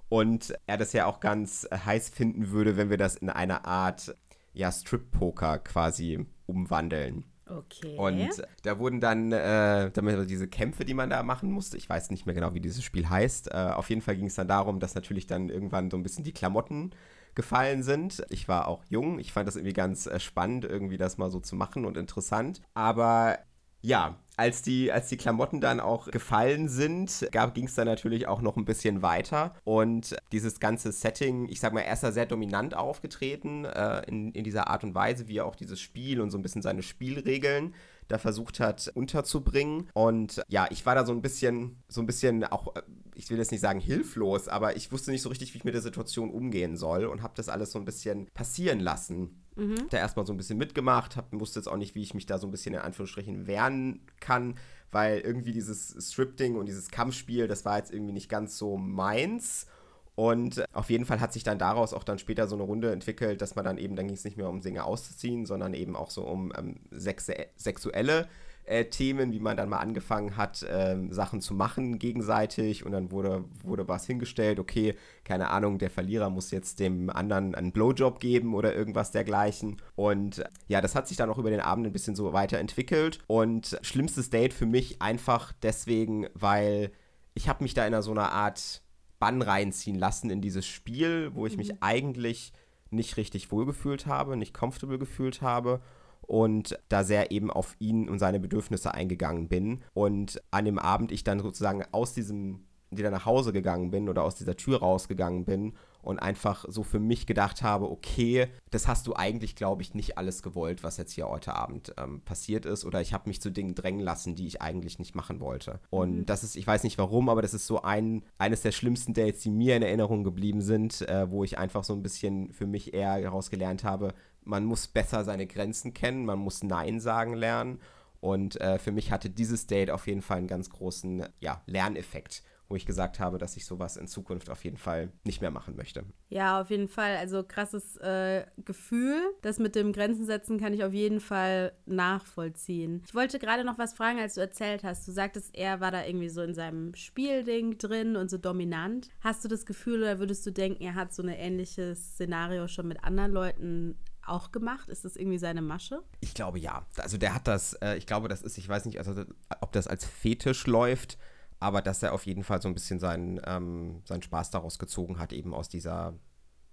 [0.08, 4.14] Und er das ja auch ganz heiß finden würde, wenn wir das in einer Art
[4.56, 7.24] ja, Strip-Poker quasi umwandeln.
[7.48, 7.96] Okay.
[7.96, 12.10] Und da wurden dann äh, damit diese Kämpfe, die man da machen musste, ich weiß
[12.10, 13.52] nicht mehr genau, wie dieses Spiel heißt.
[13.52, 16.24] Äh, auf jeden Fall ging es dann darum, dass natürlich dann irgendwann so ein bisschen
[16.24, 16.90] die Klamotten
[17.36, 18.24] gefallen sind.
[18.30, 21.38] Ich war auch jung, ich fand das irgendwie ganz äh, spannend, irgendwie das mal so
[21.38, 22.62] zu machen und interessant.
[22.74, 23.38] Aber
[23.82, 28.42] ja, als die, als die Klamotten dann auch gefallen sind, ging es dann natürlich auch
[28.42, 29.54] noch ein bisschen weiter.
[29.64, 34.32] Und dieses ganze Setting, ich sag mal, er ist da sehr dominant aufgetreten äh, in,
[34.32, 36.82] in dieser Art und Weise, wie er auch dieses Spiel und so ein bisschen seine
[36.82, 37.74] Spielregeln
[38.08, 39.88] da versucht hat unterzubringen.
[39.94, 42.82] Und ja, ich war da so ein bisschen, so ein bisschen auch, äh,
[43.14, 45.74] ich will jetzt nicht sagen hilflos, aber ich wusste nicht so richtig, wie ich mit
[45.74, 49.42] der Situation umgehen soll und habe das alles so ein bisschen passieren lassen.
[49.56, 49.88] Mhm.
[49.90, 52.38] Da erstmal so ein bisschen mitgemacht, hab, wusste jetzt auch nicht, wie ich mich da
[52.38, 54.54] so ein bisschen in Anführungsstrichen wehren kann,
[54.92, 59.66] weil irgendwie dieses Strip-Ding und dieses Kampfspiel, das war jetzt irgendwie nicht ganz so meins.
[60.14, 63.42] Und auf jeden Fall hat sich dann daraus auch dann später so eine Runde entwickelt,
[63.42, 66.10] dass man dann eben, dann ging es nicht mehr um Dinge auszuziehen, sondern eben auch
[66.10, 68.26] so um ähm, sexe sexuelle
[68.66, 73.10] äh, Themen, wie man dann mal angefangen hat, äh, Sachen zu machen gegenseitig und dann
[73.10, 78.20] wurde, wurde was hingestellt, okay, keine Ahnung, der Verlierer muss jetzt dem anderen einen Blowjob
[78.20, 79.80] geben oder irgendwas dergleichen.
[79.94, 83.78] Und ja, das hat sich dann auch über den Abend ein bisschen so weiterentwickelt und
[83.82, 86.90] schlimmstes Date für mich einfach deswegen, weil
[87.34, 88.82] ich habe mich da in einer so einer Art
[89.18, 91.58] Bann reinziehen lassen in dieses Spiel, wo ich mhm.
[91.58, 92.52] mich eigentlich
[92.90, 95.80] nicht richtig wohlgefühlt habe, nicht comfortable gefühlt habe
[96.26, 99.82] und da sehr eben auf ihn und seine Bedürfnisse eingegangen bin.
[99.94, 104.22] Und an dem Abend ich dann sozusagen aus diesem wieder nach Hause gegangen bin oder
[104.22, 109.08] aus dieser Tür rausgegangen bin und einfach so für mich gedacht habe, okay, das hast
[109.08, 112.84] du eigentlich, glaube ich, nicht alles gewollt, was jetzt hier heute Abend ähm, passiert ist.
[112.84, 115.80] Oder ich habe mich zu Dingen drängen lassen, die ich eigentlich nicht machen wollte.
[115.90, 116.26] Und mhm.
[116.26, 119.40] das ist, ich weiß nicht warum, aber das ist so ein, eines der schlimmsten Dates,
[119.40, 122.94] die mir in Erinnerung geblieben sind, äh, wo ich einfach so ein bisschen für mich
[122.94, 124.14] eher daraus gelernt habe,
[124.46, 127.80] man muss besser seine Grenzen kennen, man muss Nein sagen lernen.
[128.20, 132.42] Und äh, für mich hatte dieses Date auf jeden Fall einen ganz großen ja, Lerneffekt
[132.68, 135.76] wo ich gesagt habe, dass ich sowas in Zukunft auf jeden Fall nicht mehr machen
[135.76, 136.04] möchte.
[136.28, 137.16] Ja, auf jeden Fall.
[137.16, 139.20] Also krasses äh, Gefühl.
[139.42, 143.02] Das mit dem Grenzen setzen kann ich auf jeden Fall nachvollziehen.
[143.06, 145.06] Ich wollte gerade noch was fragen, als du erzählt hast.
[145.06, 149.08] Du sagtest, er war da irgendwie so in seinem Spielding drin und so dominant.
[149.20, 152.88] Hast du das Gefühl oder würdest du denken, er hat so ein ähnliches Szenario schon
[152.88, 153.96] mit anderen Leuten
[154.28, 154.88] auch gemacht?
[154.88, 156.02] Ist das irgendwie seine Masche?
[156.20, 156.86] Ich glaube ja.
[156.98, 159.24] Also der hat das, äh, ich glaube, das ist, ich weiß nicht, also,
[159.60, 161.18] ob das als Fetisch läuft
[161.58, 165.18] aber dass er auf jeden Fall so ein bisschen seinen, ähm, seinen Spaß daraus gezogen
[165.18, 166.14] hat, eben aus dieser,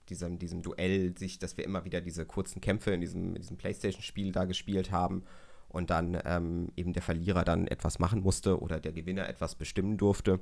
[0.09, 3.57] diesem, diesem Duell, sich, dass wir immer wieder diese kurzen Kämpfe in diesem, in diesem
[3.57, 5.23] Playstation-Spiel da gespielt haben
[5.69, 9.97] und dann ähm, eben der Verlierer dann etwas machen musste oder der Gewinner etwas bestimmen
[9.97, 10.39] durfte.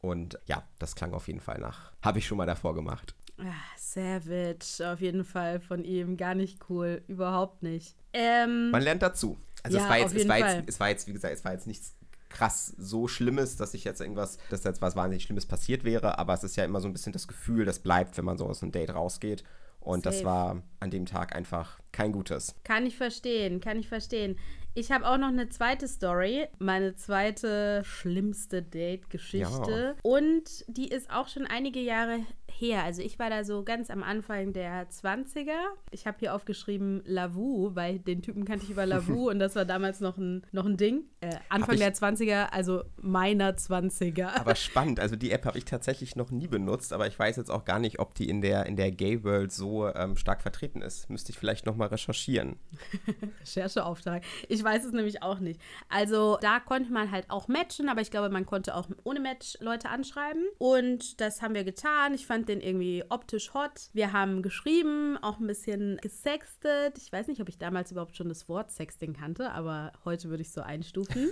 [0.00, 1.92] Und ja, das klang auf jeden Fall nach.
[2.02, 3.14] Habe ich schon mal davor gemacht.
[3.38, 6.16] Ach, Savage, auf jeden Fall von ihm.
[6.16, 7.02] Gar nicht cool.
[7.08, 7.96] Überhaupt nicht.
[8.12, 9.36] Ähm, Man lernt dazu.
[9.62, 11.52] Also ja, es, war jetzt, es, war jetzt, es war jetzt, wie gesagt, es war
[11.52, 11.96] jetzt nichts
[12.28, 16.34] krass so Schlimmes, dass ich jetzt irgendwas, dass jetzt was wahnsinnig Schlimmes passiert wäre, aber
[16.34, 18.62] es ist ja immer so ein bisschen das Gefühl, das bleibt, wenn man so aus
[18.62, 19.44] einem Date rausgeht.
[19.80, 20.16] Und Safe.
[20.16, 22.54] das war an dem Tag einfach kein gutes.
[22.64, 24.36] Kann ich verstehen, kann ich verstehen.
[24.76, 29.94] Ich habe auch noch eine zweite Story, meine zweite schlimmste Date-Geschichte.
[29.94, 29.94] Ja.
[30.02, 32.20] Und die ist auch schon einige Jahre
[32.60, 32.84] her.
[32.84, 35.52] Also ich war da so ganz am Anfang der 20er.
[35.90, 39.64] Ich habe hier aufgeschrieben Lavu, weil den Typen kannte ich über Lavu und das war
[39.64, 41.04] damals noch ein, noch ein Ding.
[41.20, 44.38] Äh, Anfang der 20er, also meiner 20er.
[44.38, 47.50] Aber spannend, also die App habe ich tatsächlich noch nie benutzt, aber ich weiß jetzt
[47.50, 51.10] auch gar nicht, ob die in der, in der Gay-World so ähm, stark vertreten ist.
[51.10, 52.56] Müsste ich vielleicht nochmal recherchieren.
[53.40, 54.22] Rechercheauftrag.
[54.48, 55.60] Ich weiß es nämlich auch nicht.
[55.88, 59.58] Also da konnte man halt auch matchen, aber ich glaube, man konnte auch ohne Match
[59.60, 60.44] Leute anschreiben.
[60.58, 62.14] Und das haben wir getan.
[62.14, 63.88] Ich fand den irgendwie optisch hot.
[63.92, 66.98] Wir haben geschrieben, auch ein bisschen gesextet.
[66.98, 70.42] Ich weiß nicht, ob ich damals überhaupt schon das Wort Sexting kannte, aber heute würde
[70.42, 71.30] ich so einstufen.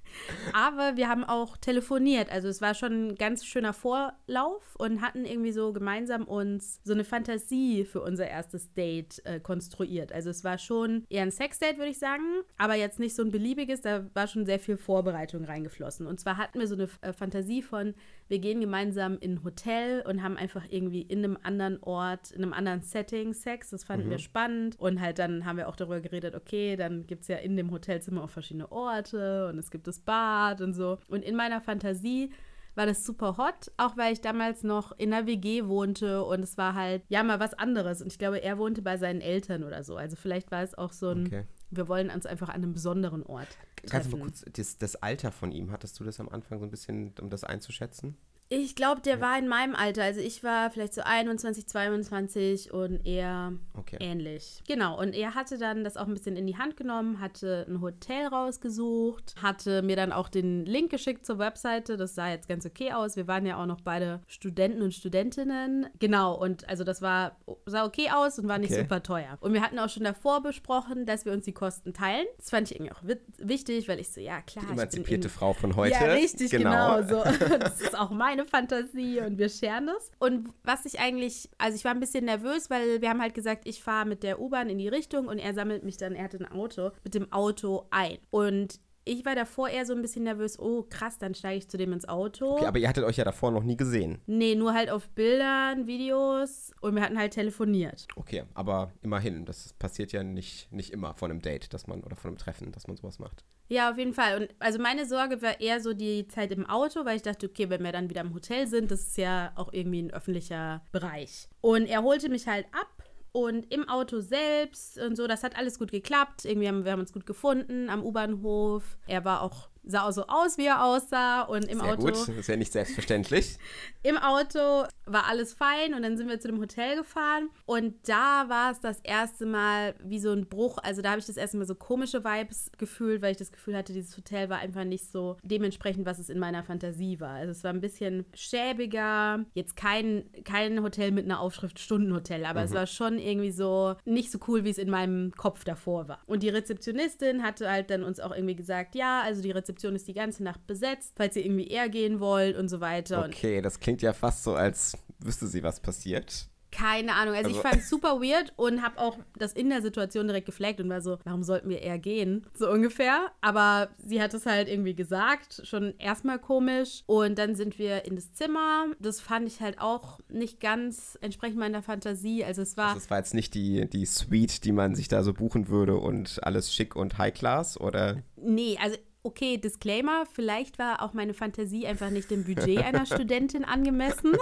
[0.52, 2.30] aber wir haben auch telefoniert.
[2.30, 6.92] Also es war schon ein ganz schöner Vorlauf und hatten irgendwie so gemeinsam uns so
[6.92, 10.12] eine Fantasie für unser erstes Date äh, konstruiert.
[10.12, 13.30] Also es war schon eher ein Sexdate, würde ich sagen, aber jetzt nicht so ein
[13.30, 16.06] beliebiges, da war schon sehr viel Vorbereitung reingeflossen.
[16.06, 17.94] Und zwar hatten wir so eine äh, Fantasie von,
[18.28, 22.42] wir gehen gemeinsam in ein Hotel und haben einfach irgendwie in einem anderen Ort, in
[22.42, 23.70] einem anderen Setting Sex.
[23.70, 24.10] Das fanden mhm.
[24.10, 24.78] wir spannend.
[24.78, 27.70] Und halt dann haben wir auch darüber geredet, okay, dann gibt es ja in dem
[27.70, 30.98] Hotelzimmer auch verschiedene Orte und es gibt das Bad und so.
[31.08, 32.30] Und in meiner Fantasie
[32.74, 36.56] war das super hot, auch weil ich damals noch in einer WG wohnte und es
[36.56, 38.00] war halt, ja, mal was anderes.
[38.00, 39.96] Und ich glaube, er wohnte bei seinen Eltern oder so.
[39.96, 41.44] Also vielleicht war es auch so ein, okay.
[41.70, 43.48] wir wollen uns einfach an einem besonderen Ort.
[43.76, 43.90] Treffen.
[43.90, 46.64] Kannst du mal kurz das, das Alter von ihm, hattest du das am Anfang so
[46.64, 48.16] ein bisschen, um das einzuschätzen?
[48.52, 49.20] Ich glaube, der ja.
[49.20, 50.02] war in meinem Alter.
[50.02, 53.96] Also ich war vielleicht so 21, 22 und er okay.
[54.00, 54.64] ähnlich.
[54.66, 54.98] Genau.
[54.98, 58.26] Und er hatte dann das auch ein bisschen in die Hand genommen, hatte ein Hotel
[58.26, 61.96] rausgesucht, hatte mir dann auch den Link geschickt zur Webseite.
[61.96, 63.14] Das sah jetzt ganz okay aus.
[63.14, 65.86] Wir waren ja auch noch beide Studenten und Studentinnen.
[66.00, 66.34] Genau.
[66.34, 67.36] Und also das war,
[67.66, 68.82] sah okay aus und war nicht okay.
[68.82, 69.38] super teuer.
[69.38, 72.26] Und wir hatten auch schon davor besprochen, dass wir uns die Kosten teilen.
[72.38, 73.02] Das fand ich irgendwie auch
[73.38, 74.64] wichtig, weil ich so, ja klar.
[74.66, 75.94] Die emanzipierte Frau von heute.
[75.94, 76.96] Ja, richtig, genau.
[76.96, 77.30] genau so.
[77.60, 80.10] Das ist auch meine meine Fantasie und wir scheren das.
[80.18, 83.66] Und was ich eigentlich, also ich war ein bisschen nervös, weil wir haben halt gesagt,
[83.66, 86.38] ich fahre mit der U-Bahn in die Richtung und er sammelt mich dann, er hatte
[86.38, 88.18] ein Auto, mit dem Auto ein.
[88.30, 91.76] Und ich war davor eher so ein bisschen nervös, oh krass, dann steige ich zu
[91.76, 92.52] dem ins Auto.
[92.52, 94.18] Okay, aber ihr hattet euch ja davor noch nie gesehen.
[94.26, 98.06] Nee, nur halt auf Bildern, Videos und wir hatten halt telefoniert.
[98.16, 102.16] Okay, aber immerhin, das passiert ja nicht, nicht immer von einem Date, dass man oder
[102.16, 103.44] von einem Treffen, dass man sowas macht.
[103.68, 104.40] Ja, auf jeden Fall.
[104.40, 107.70] Und also meine Sorge war eher so die Zeit im Auto, weil ich dachte, okay,
[107.70, 111.48] wenn wir dann wieder im Hotel sind, das ist ja auch irgendwie ein öffentlicher Bereich.
[111.60, 112.99] Und er holte mich halt ab
[113.32, 116.44] und im Auto selbst und so, das hat alles gut geklappt.
[116.44, 118.96] Irgendwie haben wir haben uns gut gefunden am U-Bahnhof.
[119.06, 121.42] Er war auch sah auch so aus, wie er aussah.
[121.42, 122.02] Und im Sehr Auto.
[122.02, 123.58] Gut, das ist ja nicht selbstverständlich.
[124.02, 127.50] Im Auto war alles fein und dann sind wir zu dem Hotel gefahren.
[127.66, 130.78] Und da war es das erste Mal wie so ein Bruch.
[130.78, 133.76] Also da habe ich das erste Mal so komische Vibes gefühlt, weil ich das Gefühl
[133.76, 137.34] hatte, dieses Hotel war einfach nicht so dementsprechend, was es in meiner Fantasie war.
[137.34, 139.44] Also es war ein bisschen schäbiger.
[139.52, 142.66] Jetzt kein, kein Hotel mit einer Aufschrift Stundenhotel, aber mhm.
[142.66, 146.20] es war schon irgendwie so nicht so cool, wie es in meinem Kopf davor war.
[146.26, 149.94] Und die Rezeptionistin hatte halt dann uns auch irgendwie gesagt, ja, also die Rezeptionistin Rezeption
[149.94, 153.26] ist die ganze Nacht besetzt, falls ihr irgendwie eher gehen wollt und so weiter.
[153.26, 156.46] Okay, das klingt ja fast so, als wüsste sie, was passiert.
[156.72, 157.34] Keine Ahnung.
[157.34, 160.46] Also, also ich fand es super weird und habe auch das in der Situation direkt
[160.46, 162.46] geflaggt und war so, warum sollten wir eher gehen?
[162.54, 163.32] So ungefähr.
[163.40, 167.02] Aber sie hat es halt irgendwie gesagt, schon erstmal komisch.
[167.06, 168.86] Und dann sind wir in das Zimmer.
[169.00, 172.44] Das fand ich halt auch nicht ganz entsprechend meiner Fantasie.
[172.44, 172.90] Also es war.
[172.90, 175.96] Also es war jetzt nicht die, die Suite, die man sich da so buchen würde
[175.96, 178.22] und alles schick und High Class, oder?
[178.36, 183.64] Nee, also okay, Disclaimer, vielleicht war auch meine Fantasie einfach nicht dem Budget einer Studentin
[183.64, 184.36] angemessen.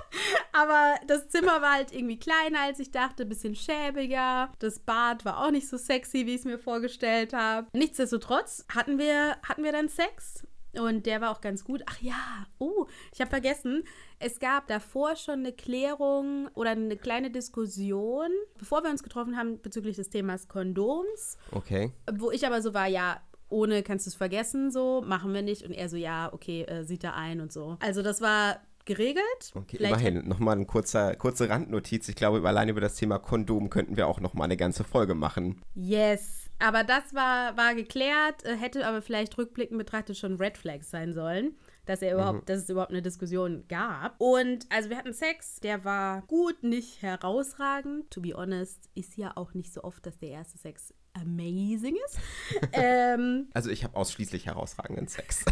[0.52, 4.50] Aber das Zimmer war halt irgendwie kleiner, als ich dachte, ein bisschen schäbiger.
[4.58, 7.68] Das Bad war auch nicht so sexy, wie ich es mir vorgestellt habe.
[7.72, 10.42] Nichtsdestotrotz hatten wir, hatten wir dann Sex.
[10.78, 11.82] Und der war auch ganz gut.
[11.86, 13.84] Ach ja, oh, ich habe vergessen,
[14.18, 18.28] es gab davor schon eine Klärung oder eine kleine Diskussion,
[18.58, 21.38] bevor wir uns getroffen haben bezüglich des Themas Kondoms.
[21.52, 21.92] Okay.
[22.12, 25.62] Wo ich aber so war, ja, ohne kannst du es vergessen, so, machen wir nicht.
[25.62, 27.76] Und er so, ja, okay, äh, sieht er ein und so.
[27.80, 29.24] Also das war geregelt.
[29.54, 30.28] Okay, Vielleicht- immerhin.
[30.28, 32.08] Nochmal eine kurze, kurze Randnotiz.
[32.08, 35.62] Ich glaube, allein über das Thema Kondom könnten wir auch nochmal eine ganze Folge machen.
[35.74, 36.46] Yes.
[36.60, 41.12] Aber das war, war geklärt, äh, hätte aber vielleicht rückblickend betrachtet schon Red Flags sein
[41.12, 41.56] sollen.
[41.86, 44.20] Dass, er überhaupt, dass es überhaupt eine Diskussion gab.
[44.20, 48.10] Und also wir hatten Sex, der war gut, nicht herausragend.
[48.10, 52.18] To be honest, ist ja auch nicht so oft, dass der erste Sex amazing ist.
[52.72, 55.44] ähm, Also ich habe ausschließlich herausragenden Sex.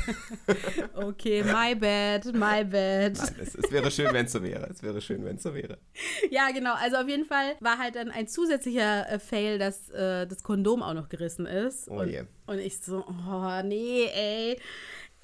[0.95, 3.17] okay, my bad, my bad.
[3.17, 4.67] Nein, es, es wäre schön, wenn es so wäre.
[4.71, 5.79] Es wäre schön, wenn es so wäre.
[6.31, 6.75] Ja, genau.
[6.75, 10.83] Also auf jeden Fall war halt dann ein zusätzlicher äh, Fail, dass äh, das Kondom
[10.83, 11.89] auch noch gerissen ist.
[11.89, 12.25] Oh und, je.
[12.47, 14.61] und ich so, oh nee, ey.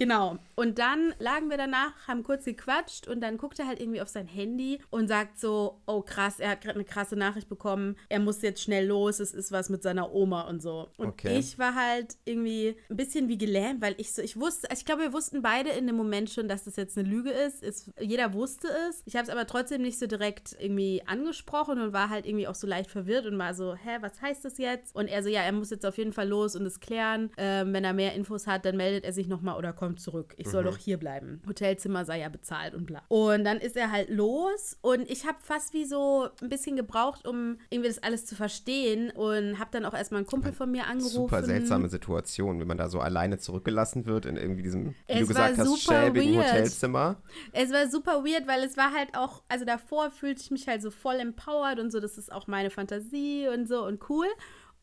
[0.02, 0.38] Genau.
[0.56, 4.08] Und dann lagen wir danach, haben kurz gequatscht und dann guckt er halt irgendwie auf
[4.08, 8.18] sein Handy und sagt so, oh krass, er hat gerade eine krasse Nachricht bekommen, er
[8.20, 10.88] muss jetzt schnell los, es ist was mit seiner Oma und so.
[10.96, 11.38] Und Okay.
[11.38, 14.86] ich war halt irgendwie ein bisschen wie gelähmt, weil ich so, ich wusste, also ich
[14.86, 17.62] glaube, wir wussten beide in dem Moment schon, dass das jetzt eine Lüge ist.
[17.62, 19.02] Es, jeder wusste es.
[19.04, 22.54] Ich habe es aber trotzdem nicht so direkt irgendwie angesprochen und war halt irgendwie auch
[22.54, 24.94] so leicht verwirrt und war so, hä, was heißt das jetzt?
[24.96, 27.30] Und er so, ja, er muss jetzt auf jeden Fall los und es klären.
[27.36, 30.34] Ähm, wenn er mehr Infos hat, dann meldet er sich nochmal oder kommt zurück.
[30.36, 31.40] Ich soll doch hier bleiben.
[31.46, 33.02] Hotelzimmer sei ja bezahlt und bla.
[33.08, 37.26] Und dann ist er halt los und ich habe fast wie so ein bisschen gebraucht,
[37.26, 40.86] um irgendwie das alles zu verstehen und habe dann auch erstmal einen Kumpel von mir
[40.86, 41.14] angerufen.
[41.14, 45.20] Super seltsame Situation, wenn man da so alleine zurückgelassen wird in irgendwie diesem, wie Es
[45.20, 46.52] du gesagt hast, schäbigen weird.
[46.52, 47.16] Hotelzimmer.
[47.52, 50.82] Es war super weird, weil es war halt auch, also davor fühlte ich mich halt
[50.82, 54.26] so voll empowered und so, das ist auch meine Fantasie und so und cool.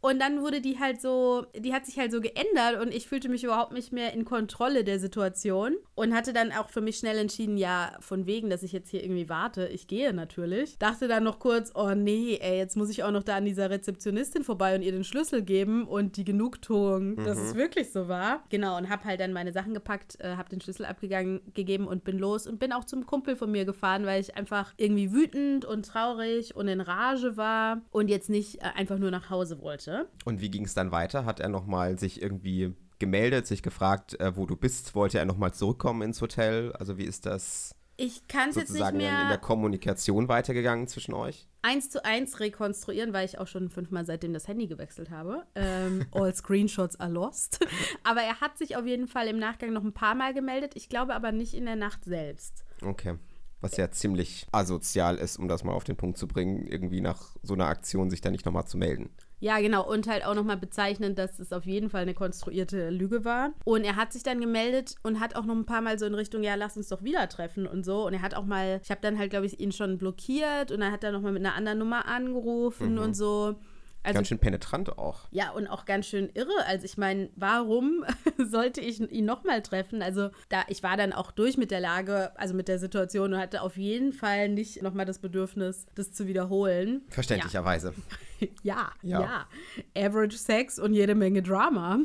[0.01, 3.27] Und dann wurde die halt so, die hat sich halt so geändert und ich fühlte
[3.27, 7.17] mich überhaupt nicht mehr in Kontrolle der Situation und hatte dann auch für mich schnell
[7.17, 10.77] entschieden, ja, von wegen, dass ich jetzt hier irgendwie warte, ich gehe natürlich.
[10.77, 13.69] Dachte dann noch kurz, oh nee, ey, jetzt muss ich auch noch da an dieser
[13.69, 18.43] Rezeptionistin vorbei und ihr den Schlüssel geben und die Genugtuung, dass es wirklich so war.
[18.49, 22.05] Genau, und hab halt dann meine Sachen gepackt, äh, hab den Schlüssel abgegangen, gegeben und
[22.05, 25.65] bin los und bin auch zum Kumpel von mir gefahren, weil ich einfach irgendwie wütend
[25.65, 29.88] und traurig und in Rage war und jetzt nicht äh, einfach nur nach Hause wollte.
[30.25, 31.25] Und wie ging es dann weiter?
[31.25, 34.95] Hat er nochmal sich irgendwie gemeldet, sich gefragt, äh, wo du bist?
[34.95, 36.73] Wollte er nochmal zurückkommen ins Hotel?
[36.73, 40.27] Also wie ist das Ich kann es jetzt nicht sozusagen dann in der mehr Kommunikation
[40.27, 41.49] weitergegangen zwischen euch?
[41.61, 45.45] eins zu eins rekonstruieren, weil ich auch schon fünfmal seitdem das Handy gewechselt habe.
[45.55, 47.59] Ähm, all Screenshots are lost.
[48.03, 50.73] aber er hat sich auf jeden Fall im Nachgang noch ein paar Mal gemeldet.
[50.75, 52.63] Ich glaube aber nicht in der Nacht selbst.
[52.81, 53.17] Okay.
[53.61, 57.35] Was ja ziemlich asozial ist, um das mal auf den Punkt zu bringen, irgendwie nach
[57.43, 59.09] so einer Aktion sich da nicht nochmal zu melden.
[59.39, 59.89] Ja, genau.
[59.89, 63.51] Und halt auch nochmal bezeichnend, dass es auf jeden Fall eine konstruierte Lüge war.
[63.63, 66.13] Und er hat sich dann gemeldet und hat auch noch ein paar Mal so in
[66.13, 68.05] Richtung, ja, lass uns doch wieder treffen und so.
[68.05, 70.81] Und er hat auch mal, ich habe dann halt, glaube ich, ihn schon blockiert und
[70.81, 73.55] dann hat er nochmal mit einer anderen Nummer angerufen und so.
[74.01, 75.27] Also Ganz schön penetrant auch.
[75.31, 76.65] ja, und auch ganz schön irre.
[76.67, 78.05] Also ich meine, warum
[78.37, 80.01] sollte ich ihn nochmal treffen?
[80.01, 83.39] Also da, ich war dann auch durch mit der Lage, also mit der Situation und
[83.39, 87.01] hatte auf jeden Fall nicht nochmal das Bedürfnis, das zu wiederholen.
[87.09, 87.89] Verständlicherweise.
[87.89, 88.15] Ja,
[88.63, 88.91] Ja.
[89.01, 89.47] ja,
[89.95, 91.99] Average Sex und jede Menge Drama.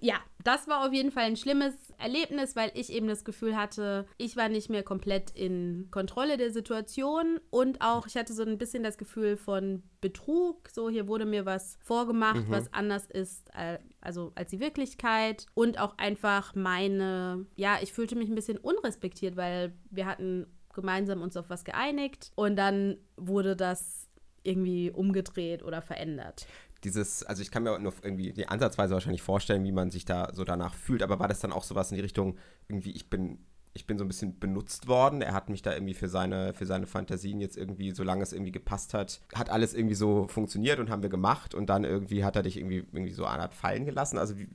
[0.00, 4.06] ja, das war auf jeden Fall ein schlimmes Erlebnis, weil ich eben das Gefühl hatte,
[4.18, 8.58] ich war nicht mehr komplett in Kontrolle der Situation und auch ich hatte so ein
[8.58, 10.68] bisschen das Gefühl von Betrug.
[10.68, 15.78] So, hier wurde mir was vorgemacht, was anders ist, äh, also als die Wirklichkeit und
[15.78, 21.36] auch einfach meine, ja, ich fühlte mich ein bisschen unrespektiert, weil wir hatten gemeinsam uns
[21.36, 24.03] auf was geeinigt und dann wurde das
[24.44, 26.46] irgendwie umgedreht oder verändert.
[26.84, 30.30] Dieses, also ich kann mir nur irgendwie die Ansatzweise wahrscheinlich vorstellen, wie man sich da
[30.32, 32.36] so danach fühlt, aber war das dann auch sowas in die Richtung,
[32.68, 33.38] irgendwie, ich bin,
[33.72, 36.66] ich bin so ein bisschen benutzt worden, er hat mich da irgendwie für seine, für
[36.66, 40.90] seine Fantasien jetzt irgendwie, solange es irgendwie gepasst hat, hat alles irgendwie so funktioniert und
[40.90, 43.86] haben wir gemacht und dann irgendwie hat er dich irgendwie, irgendwie so eine Art fallen
[43.86, 44.18] gelassen.
[44.18, 44.48] Also wie,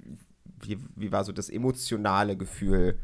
[0.61, 2.99] wie, wie war so das emotionale Gefühl?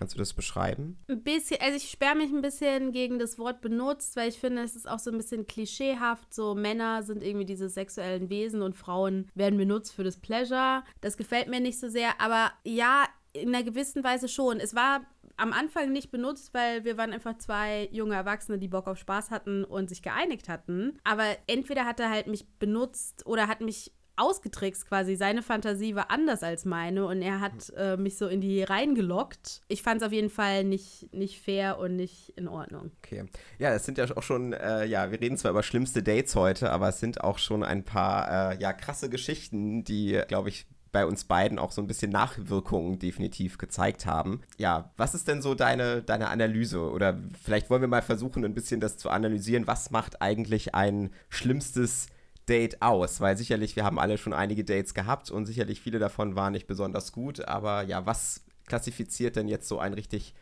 [0.00, 0.96] Kannst du das beschreiben?
[1.08, 4.62] Ein bisschen, also ich sperre mich ein bisschen gegen das Wort benutzt, weil ich finde,
[4.62, 6.32] es ist auch so ein bisschen klischeehaft.
[6.32, 10.84] So Männer sind irgendwie diese sexuellen Wesen und Frauen werden benutzt für das Pleasure.
[11.02, 14.58] Das gefällt mir nicht so sehr, aber ja, in einer gewissen Weise schon.
[14.58, 15.02] Es war
[15.36, 19.30] am Anfang nicht benutzt, weil wir waren einfach zwei junge Erwachsene, die Bock auf Spaß
[19.30, 20.98] hatten und sich geeinigt hatten.
[21.04, 25.16] Aber entweder hat er halt mich benutzt oder hat mich ausgetrickst quasi.
[25.16, 29.62] Seine Fantasie war anders als meine und er hat äh, mich so in die reingelockt.
[29.68, 32.90] Ich fand es auf jeden Fall nicht, nicht fair und nicht in Ordnung.
[33.04, 33.24] Okay.
[33.58, 36.70] Ja, es sind ja auch schon, äh, ja, wir reden zwar über schlimmste Dates heute,
[36.70, 41.06] aber es sind auch schon ein paar, äh, ja, krasse Geschichten, die, glaube ich, bei
[41.06, 44.40] uns beiden auch so ein bisschen Nachwirkungen definitiv gezeigt haben.
[44.58, 46.80] Ja, was ist denn so deine, deine Analyse?
[46.90, 49.66] Oder vielleicht wollen wir mal versuchen, ein bisschen das zu analysieren.
[49.66, 52.08] Was macht eigentlich ein schlimmstes
[52.50, 53.20] Date aus?
[53.20, 56.66] Weil sicherlich, wir haben alle schon einige Dates gehabt und sicherlich viele davon waren nicht
[56.66, 57.46] besonders gut.
[57.46, 60.34] Aber ja, was klassifiziert denn jetzt so ein richtig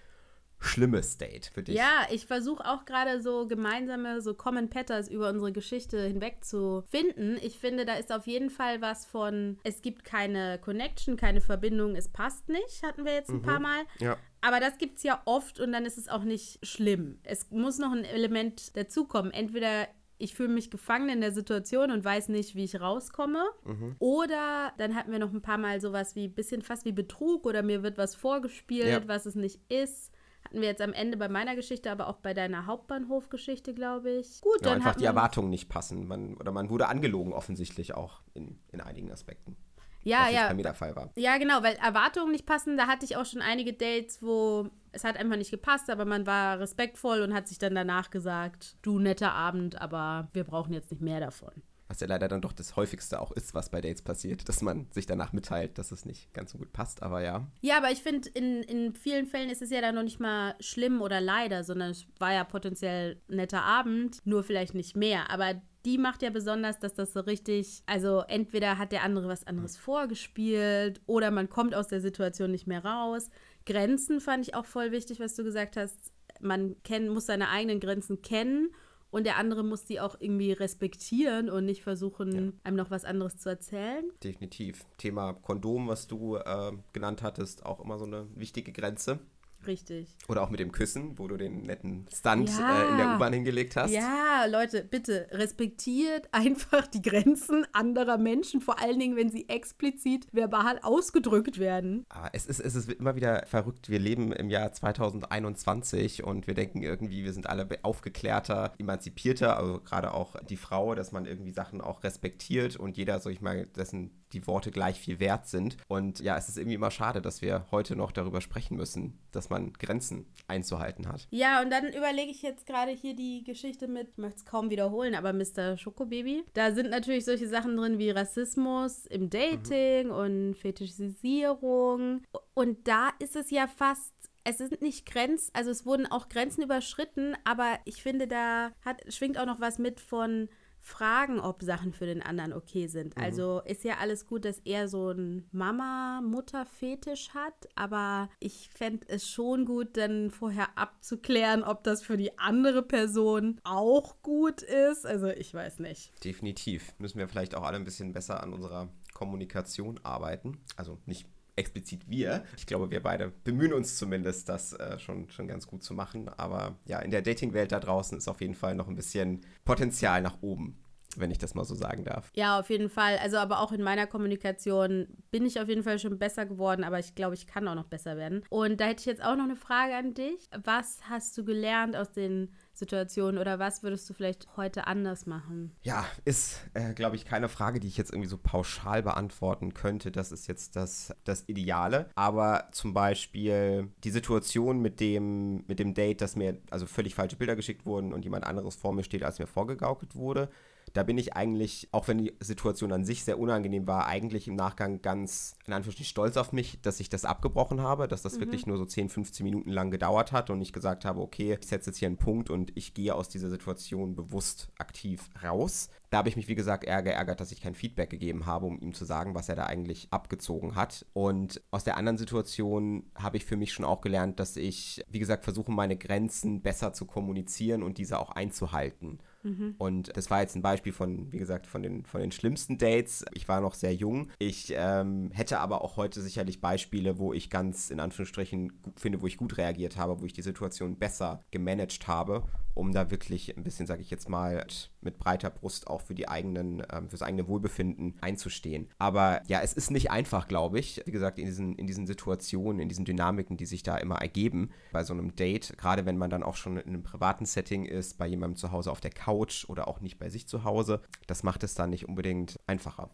[0.61, 1.77] schlimmes Date für dich?
[1.77, 6.83] Ja, ich versuche auch gerade so gemeinsame, so Common Patterns über unsere Geschichte hinweg zu
[6.89, 7.39] finden.
[7.43, 11.95] Ich finde, da ist auf jeden Fall was von, es gibt keine Connection, keine Verbindung,
[11.95, 13.43] es passt nicht, hatten wir jetzt ein mhm.
[13.43, 13.85] paar Mal.
[14.01, 14.17] Ja.
[14.41, 17.19] Aber das gibt es ja oft und dann ist es auch nicht schlimm.
[17.25, 19.33] Es muss noch ein Element dazukommen.
[19.33, 19.89] Entweder
[20.19, 23.45] ich fühle mich gefangen in der Situation und weiß nicht, wie ich rauskomme.
[23.65, 23.97] Mhm.
[23.99, 27.47] Oder dann hatten wir noch ein paar Mal sowas wie ein bisschen fast wie Betrug
[27.47, 29.09] oder mir wird was vorgespielt, ja.
[29.09, 30.13] was es nicht ist.
[30.45, 34.41] Hatten wir jetzt am Ende bei meiner Geschichte, aber auch bei deiner Hauptbahnhofgeschichte, glaube ich.
[34.41, 36.07] Gut, ja, dann einfach die Erwartungen nicht passen.
[36.07, 39.57] Man, oder man wurde angelogen offensichtlich auch in, in einigen Aspekten.
[40.05, 40.49] Ja, was ja.
[40.49, 41.11] Bei mir der Fall war.
[41.17, 45.05] Ja, genau, weil Erwartungen nicht passen, da hatte ich auch schon einige Dates, wo es
[45.05, 48.99] hat einfach nicht gepasst, aber man war respektvoll und hat sich dann danach gesagt, du
[48.99, 51.53] netter Abend, aber wir brauchen jetzt nicht mehr davon.
[51.89, 54.87] Was ja leider dann doch das häufigste auch ist, was bei Dates passiert, dass man
[54.91, 57.47] sich danach mitteilt, dass es nicht ganz so gut passt, aber ja.
[57.63, 60.55] Ja, aber ich finde, in, in vielen Fällen ist es ja dann noch nicht mal
[60.61, 65.31] schlimm oder leider, sondern es war ja potenziell ein netter Abend, nur vielleicht nicht mehr.
[65.31, 65.55] Aber
[65.87, 69.79] die macht ja besonders, dass das so richtig, also entweder hat der andere was anderes
[69.79, 73.31] vorgespielt oder man kommt aus der Situation nicht mehr raus.
[73.65, 76.13] Grenzen fand ich auch voll wichtig, was du gesagt hast.
[76.41, 78.71] Man kenn, muss seine eigenen Grenzen kennen
[79.11, 82.53] und der andere muss die auch irgendwie respektieren und nicht versuchen, ja.
[82.65, 84.05] einem noch was anderes zu erzählen.
[84.23, 84.85] Definitiv.
[84.99, 89.19] Thema Kondom, was du äh, genannt hattest, auch immer so eine wichtige Grenze.
[89.67, 90.17] Richtig.
[90.29, 92.83] Oder auch mit dem Küssen, wo du den netten Stunt ja.
[92.83, 93.91] äh, in der U-Bahn hingelegt hast.
[93.91, 100.27] Ja, Leute, bitte respektiert einfach die Grenzen anderer Menschen, vor allen Dingen, wenn sie explizit
[100.33, 102.07] verbal ausgedrückt werden.
[102.09, 103.89] Aber es ist, es ist immer wieder verrückt.
[103.91, 109.81] Wir leben im Jahr 2021 und wir denken irgendwie, wir sind alle aufgeklärter, emanzipierter, also
[109.81, 113.67] gerade auch die Frau, dass man irgendwie Sachen auch respektiert und jeder, so ich mal,
[113.67, 115.77] dessen die Worte gleich viel wert sind.
[115.89, 119.51] Und ja, es ist irgendwie immer schade, dass wir heute noch darüber sprechen müssen, dass
[119.51, 121.27] man Grenzen einzuhalten hat.
[121.31, 124.71] Ja, und dann überlege ich jetzt gerade hier die Geschichte mit, ich möchte es kaum
[124.71, 125.77] wiederholen, aber Mr.
[125.77, 126.45] Schokobaby.
[126.55, 130.13] Da sind natürlich solche Sachen drin wie Rassismus im Dating mhm.
[130.13, 132.23] und Fetischisierung.
[132.55, 134.15] Und da ist es ja fast
[134.45, 139.03] es sind nicht Grenzen, also es wurden auch Grenzen überschritten, aber ich finde, da hat,
[139.13, 140.49] schwingt auch noch was mit von
[140.89, 143.17] fragen, ob Sachen für den anderen okay sind.
[143.17, 143.23] Mhm.
[143.23, 149.29] Also ist ja alles gut, dass er so einen Mama-Mutter-Fetisch hat, aber ich fände es
[149.29, 155.07] schon gut, dann vorher abzuklären, ob das für die andere Person auch gut ist.
[155.07, 156.13] Also ich weiß nicht.
[156.25, 156.95] Definitiv.
[156.99, 160.59] Müssen wir vielleicht auch alle ein bisschen besser an unserer Kommunikation arbeiten.
[160.77, 161.27] Also nicht
[161.59, 162.45] explizit wir.
[162.57, 166.29] Ich glaube, wir beide bemühen uns zumindest, das äh, schon, schon ganz gut zu machen.
[166.37, 170.23] Aber ja, in der Dating-Welt da draußen ist auf jeden Fall noch ein bisschen Potenzial
[170.23, 170.79] nach oben
[171.17, 172.31] wenn ich das mal so sagen darf.
[172.35, 173.19] Ja, auf jeden Fall.
[173.19, 176.99] Also, aber auch in meiner Kommunikation bin ich auf jeden Fall schon besser geworden, aber
[176.99, 178.45] ich glaube, ich kann auch noch besser werden.
[178.51, 180.49] Und da hätte ich jetzt auch noch eine Frage an dich.
[180.65, 185.73] Was hast du gelernt aus den Situationen oder was würdest du vielleicht heute anders machen?
[185.83, 190.13] Ja, ist, äh, glaube ich, keine Frage, die ich jetzt irgendwie so pauschal beantworten könnte.
[190.13, 192.09] Das ist jetzt das, das Ideale.
[192.15, 197.37] Aber zum Beispiel die Situation mit dem, mit dem Date, dass mir also völlig falsche
[197.37, 200.49] Bilder geschickt wurden und jemand anderes vor mir steht, als mir vorgegaukelt wurde
[200.93, 204.55] da bin ich eigentlich, auch wenn die Situation an sich sehr unangenehm war, eigentlich im
[204.55, 208.41] Nachgang ganz, in Anführungsstrichen, stolz auf mich, dass ich das abgebrochen habe, dass das mhm.
[208.41, 211.69] wirklich nur so 10, 15 Minuten lang gedauert hat und ich gesagt habe, okay, ich
[211.69, 215.89] setze jetzt hier einen Punkt und ich gehe aus dieser Situation bewusst aktiv raus.
[216.11, 218.81] Da habe ich mich, wie gesagt, eher geärgert, dass ich kein Feedback gegeben habe, um
[218.81, 221.05] ihm zu sagen, was er da eigentlich abgezogen hat.
[221.13, 225.19] Und aus der anderen Situation habe ich für mich schon auch gelernt, dass ich, wie
[225.19, 229.19] gesagt, versuche, meine Grenzen besser zu kommunizieren und diese auch einzuhalten.
[229.49, 229.75] Mhm.
[229.79, 233.25] Und das war jetzt ein Beispiel von, wie gesagt, von den, von den schlimmsten Dates.
[233.35, 234.29] Ich war noch sehr jung.
[234.39, 239.27] Ich ähm, hätte aber auch heute sicherlich Beispiele, wo ich ganz in Anführungsstrichen finde, wo
[239.27, 242.45] ich gut reagiert habe, wo ich die Situation besser gemanagt habe,
[242.79, 244.65] um da wirklich ein bisschen, sage ich jetzt mal,
[245.01, 248.89] mit breiter Brust auch für die eigenen, ähm, fürs eigene Wohlbefinden einzustehen.
[248.99, 251.03] Aber ja, es ist nicht einfach, glaube ich.
[251.05, 254.71] Wie gesagt, in diesen, in diesen Situationen, in diesen Dynamiken, die sich da immer ergeben
[254.93, 258.17] bei so einem Date, gerade wenn man dann auch schon in einem privaten Setting ist,
[258.17, 261.43] bei jemandem zu Hause auf der Couch oder auch nicht bei sich zu Hause, das
[261.43, 263.11] macht es dann nicht unbedingt einfacher.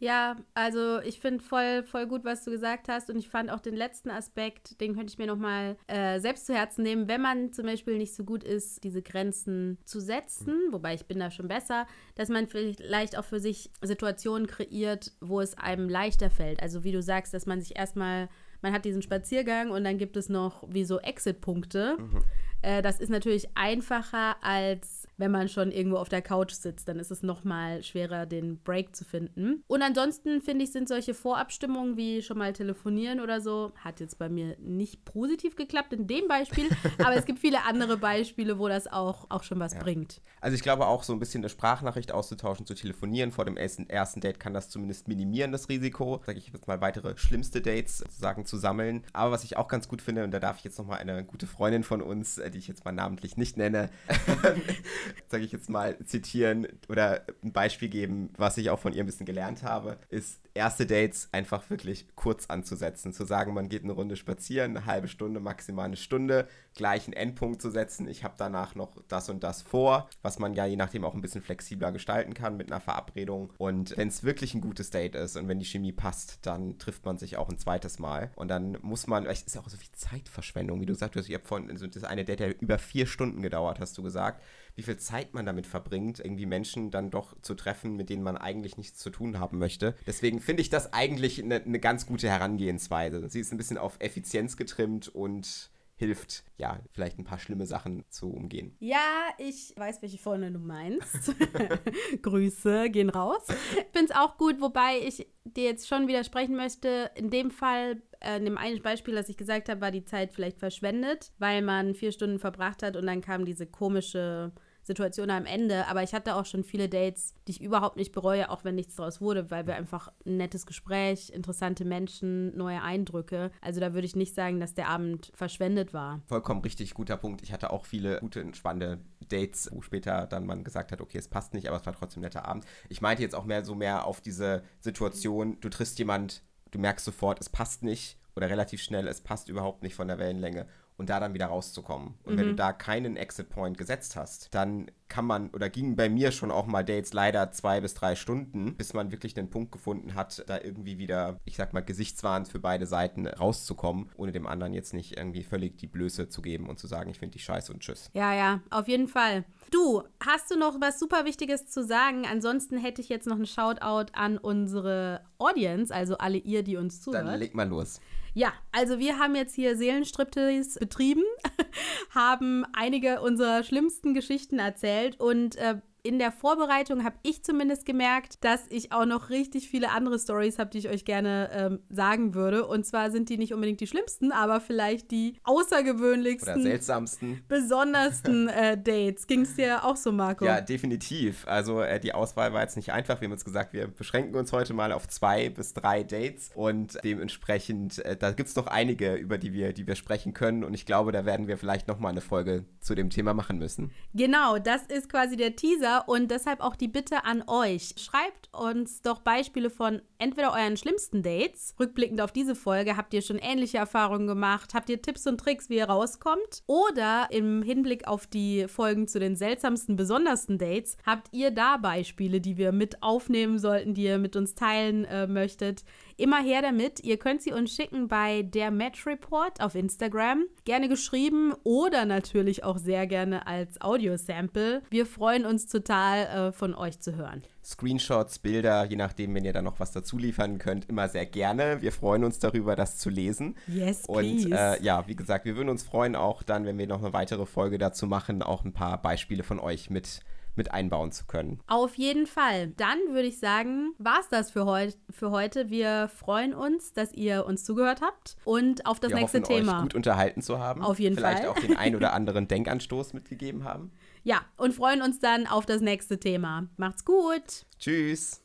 [0.00, 3.10] Ja, also ich finde voll, voll gut, was du gesagt hast.
[3.10, 6.54] Und ich fand auch den letzten Aspekt, den könnte ich mir nochmal äh, selbst zu
[6.54, 10.94] Herzen nehmen, wenn man zum Beispiel nicht so gut ist, diese Grenzen zu setzen, wobei
[10.94, 15.58] ich bin da schon besser, dass man vielleicht auch für sich Situationen kreiert, wo es
[15.58, 16.62] einem leichter fällt.
[16.62, 18.28] Also wie du sagst, dass man sich erstmal,
[18.62, 21.96] man hat diesen Spaziergang und dann gibt es noch wie so Exit-Punkte.
[21.98, 22.22] Mhm
[22.62, 26.88] äh, das ist natürlich einfacher, als wenn man schon irgendwo auf der Couch sitzt.
[26.88, 29.62] Dann ist es nochmal schwerer, den Break zu finden.
[29.66, 34.18] Und ansonsten finde ich, sind solche Vorabstimmungen wie schon mal telefonieren oder so, hat jetzt
[34.18, 38.68] bei mir nicht positiv geklappt in dem Beispiel, aber es gibt viele andere Beispiele, wo
[38.68, 39.80] das auch, auch schon was ja.
[39.80, 40.20] bringt.
[40.40, 43.88] Also ich glaube auch so ein bisschen eine Sprachnachricht auszutauschen, zu telefonieren vor dem ersten,
[43.90, 46.22] ersten Date kann das zumindest minimieren, das Risiko.
[46.24, 49.04] Sage ich jetzt mal weitere schlimmste Dates sozusagen zu sammeln.
[49.12, 51.46] Aber was ich auch ganz gut finde, und da darf ich jetzt nochmal eine gute
[51.46, 53.90] Freundin von uns, äh, die ich jetzt mal namentlich nicht nenne,
[55.28, 59.06] sage ich jetzt mal, zitieren oder ein Beispiel geben, was ich auch von ihr ein
[59.06, 63.12] bisschen gelernt habe, ist erste Dates einfach wirklich kurz anzusetzen.
[63.12, 67.14] Zu sagen, man geht eine Runde spazieren, eine halbe Stunde, maximal eine Stunde, gleich einen
[67.14, 68.06] Endpunkt zu setzen.
[68.08, 71.20] Ich habe danach noch das und das vor, was man ja je nachdem auch ein
[71.20, 73.52] bisschen flexibler gestalten kann mit einer Verabredung.
[73.56, 77.06] Und wenn es wirklich ein gutes Date ist und wenn die Chemie passt, dann trifft
[77.06, 78.30] man sich auch ein zweites Mal.
[78.36, 81.34] Und dann muss man, es ist auch so viel Zeitverschwendung, wie du gesagt hast, ich
[81.34, 84.42] habe vorhin also das eine Date, der über vier Stunden gedauert, hast du gesagt
[84.78, 88.36] wie viel Zeit man damit verbringt, irgendwie Menschen dann doch zu treffen, mit denen man
[88.36, 89.96] eigentlich nichts zu tun haben möchte.
[90.06, 93.28] Deswegen finde ich das eigentlich eine, eine ganz gute Herangehensweise.
[93.28, 98.02] Sie ist ein bisschen auf Effizienz getrimmt und hilft, ja, vielleicht ein paar schlimme Sachen
[98.08, 98.74] zu umgehen.
[98.80, 101.34] Ja, ich weiß, welche Freundin du meinst.
[102.22, 103.42] Grüße gehen raus.
[103.48, 107.10] Ich finde es auch gut, wobei ich dir jetzt schon widersprechen möchte.
[107.14, 110.32] In dem Fall, äh, in dem einen Beispiel, das ich gesagt habe, war die Zeit
[110.32, 114.52] vielleicht verschwendet, weil man vier Stunden verbracht hat und dann kam diese komische
[114.88, 115.86] Situation am Ende.
[115.86, 118.96] Aber ich hatte auch schon viele Dates, die ich überhaupt nicht bereue, auch wenn nichts
[118.96, 123.52] daraus wurde, weil wir einfach ein nettes Gespräch, interessante Menschen, neue Eindrücke.
[123.60, 126.20] Also da würde ich nicht sagen, dass der Abend verschwendet war.
[126.26, 127.42] Vollkommen richtig, guter Punkt.
[127.42, 131.28] Ich hatte auch viele gute, spannende Dates, wo später dann man gesagt hat, okay, es
[131.28, 132.64] passt nicht, aber es war trotzdem ein netter Abend.
[132.88, 137.04] Ich meinte jetzt auch mehr so mehr auf diese Situation, du triffst jemand, du merkst
[137.04, 140.66] sofort, es passt nicht oder relativ schnell, es passt überhaupt nicht von der Wellenlänge
[140.98, 142.14] und da dann wieder rauszukommen.
[142.24, 142.38] Und mhm.
[142.38, 142.56] wenn du mhm.
[142.56, 146.66] da keinen Exit Point gesetzt hast, dann kann man oder gingen bei mir schon auch
[146.66, 150.60] mal Dates leider zwei bis drei Stunden, bis man wirklich den Punkt gefunden hat, da
[150.60, 155.16] irgendwie wieder, ich sag mal, gesichtswahrend für beide Seiten rauszukommen, ohne dem anderen jetzt nicht
[155.16, 158.10] irgendwie völlig die Blöße zu geben und zu sagen, ich finde dich scheiße und tschüss.
[158.12, 159.44] Ja, ja, auf jeden Fall.
[159.70, 162.26] Du, hast du noch was super Wichtiges zu sagen?
[162.30, 167.00] Ansonsten hätte ich jetzt noch einen Shoutout an unsere Audience, also alle ihr, die uns
[167.00, 167.26] zuhört.
[167.26, 168.00] Dann leg mal los.
[168.34, 171.24] Ja, also wir haben jetzt hier Seelenstriptease betrieben,
[172.10, 175.76] haben einige unserer schlimmsten Geschichten erzählt und äh,
[176.08, 180.58] in der Vorbereitung habe ich zumindest gemerkt, dass ich auch noch richtig viele andere Stories
[180.58, 182.66] habe, die ich euch gerne ähm, sagen würde.
[182.66, 188.48] Und zwar sind die nicht unbedingt die schlimmsten, aber vielleicht die außergewöhnlichsten, oder seltsamsten, besondersten
[188.48, 189.26] äh, Dates.
[189.26, 190.46] Ging es dir auch so, Marco?
[190.46, 191.46] Ja, definitiv.
[191.46, 193.20] Also äh, die Auswahl war jetzt nicht einfach.
[193.20, 196.98] Wir haben uns gesagt, wir beschränken uns heute mal auf zwei bis drei Dates und
[197.04, 200.64] dementsprechend, äh, da gibt es noch einige, über die wir, die wir sprechen können.
[200.64, 203.58] Und ich glaube, da werden wir vielleicht noch mal eine Folge zu dem Thema machen
[203.58, 203.90] müssen.
[204.14, 207.94] Genau, das ist quasi der Teaser und deshalb auch die Bitte an euch.
[207.96, 211.74] Schreibt uns doch Beispiele von entweder euren schlimmsten Dates.
[211.78, 214.74] Rückblickend auf diese Folge, habt ihr schon ähnliche Erfahrungen gemacht?
[214.74, 216.62] Habt ihr Tipps und Tricks, wie ihr rauskommt?
[216.66, 222.40] Oder im Hinblick auf die Folgen zu den seltsamsten, besondersten Dates, habt ihr da Beispiele,
[222.40, 225.84] die wir mit aufnehmen sollten, die ihr mit uns teilen äh, möchtet?
[226.18, 226.98] Immer her damit.
[227.04, 230.46] Ihr könnt sie uns schicken bei der Match Report auf Instagram.
[230.64, 234.82] Gerne geschrieben oder natürlich auch sehr gerne als Audio-Sample.
[234.90, 237.44] Wir freuen uns total, äh, von euch zu hören.
[237.64, 241.82] Screenshots, Bilder, je nachdem, wenn ihr da noch was dazu liefern könnt, immer sehr gerne.
[241.82, 243.54] Wir freuen uns darüber, das zu lesen.
[243.68, 244.48] Yes, please.
[244.48, 247.12] Und äh, ja, wie gesagt, wir würden uns freuen, auch dann, wenn wir noch eine
[247.12, 250.18] weitere Folge dazu machen, auch ein paar Beispiele von euch mit
[250.58, 251.60] mit einbauen zu können.
[251.66, 252.68] Auf jeden Fall.
[252.76, 255.70] Dann würde ich sagen, war es das für, heu für heute.
[255.70, 259.76] Wir freuen uns, dass ihr uns zugehört habt und auf das Wir nächste hoffen, Thema.
[259.76, 260.82] Euch gut unterhalten zu haben.
[260.82, 261.54] Auf jeden Vielleicht Fall.
[261.54, 263.90] Vielleicht auch den ein oder anderen Denkanstoß mitgegeben haben.
[264.24, 266.66] Ja, und freuen uns dann auf das nächste Thema.
[266.76, 267.64] Macht's gut.
[267.78, 268.42] Tschüss.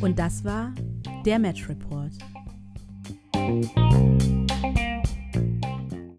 [0.00, 0.72] Und das war
[1.26, 2.12] der Match Report.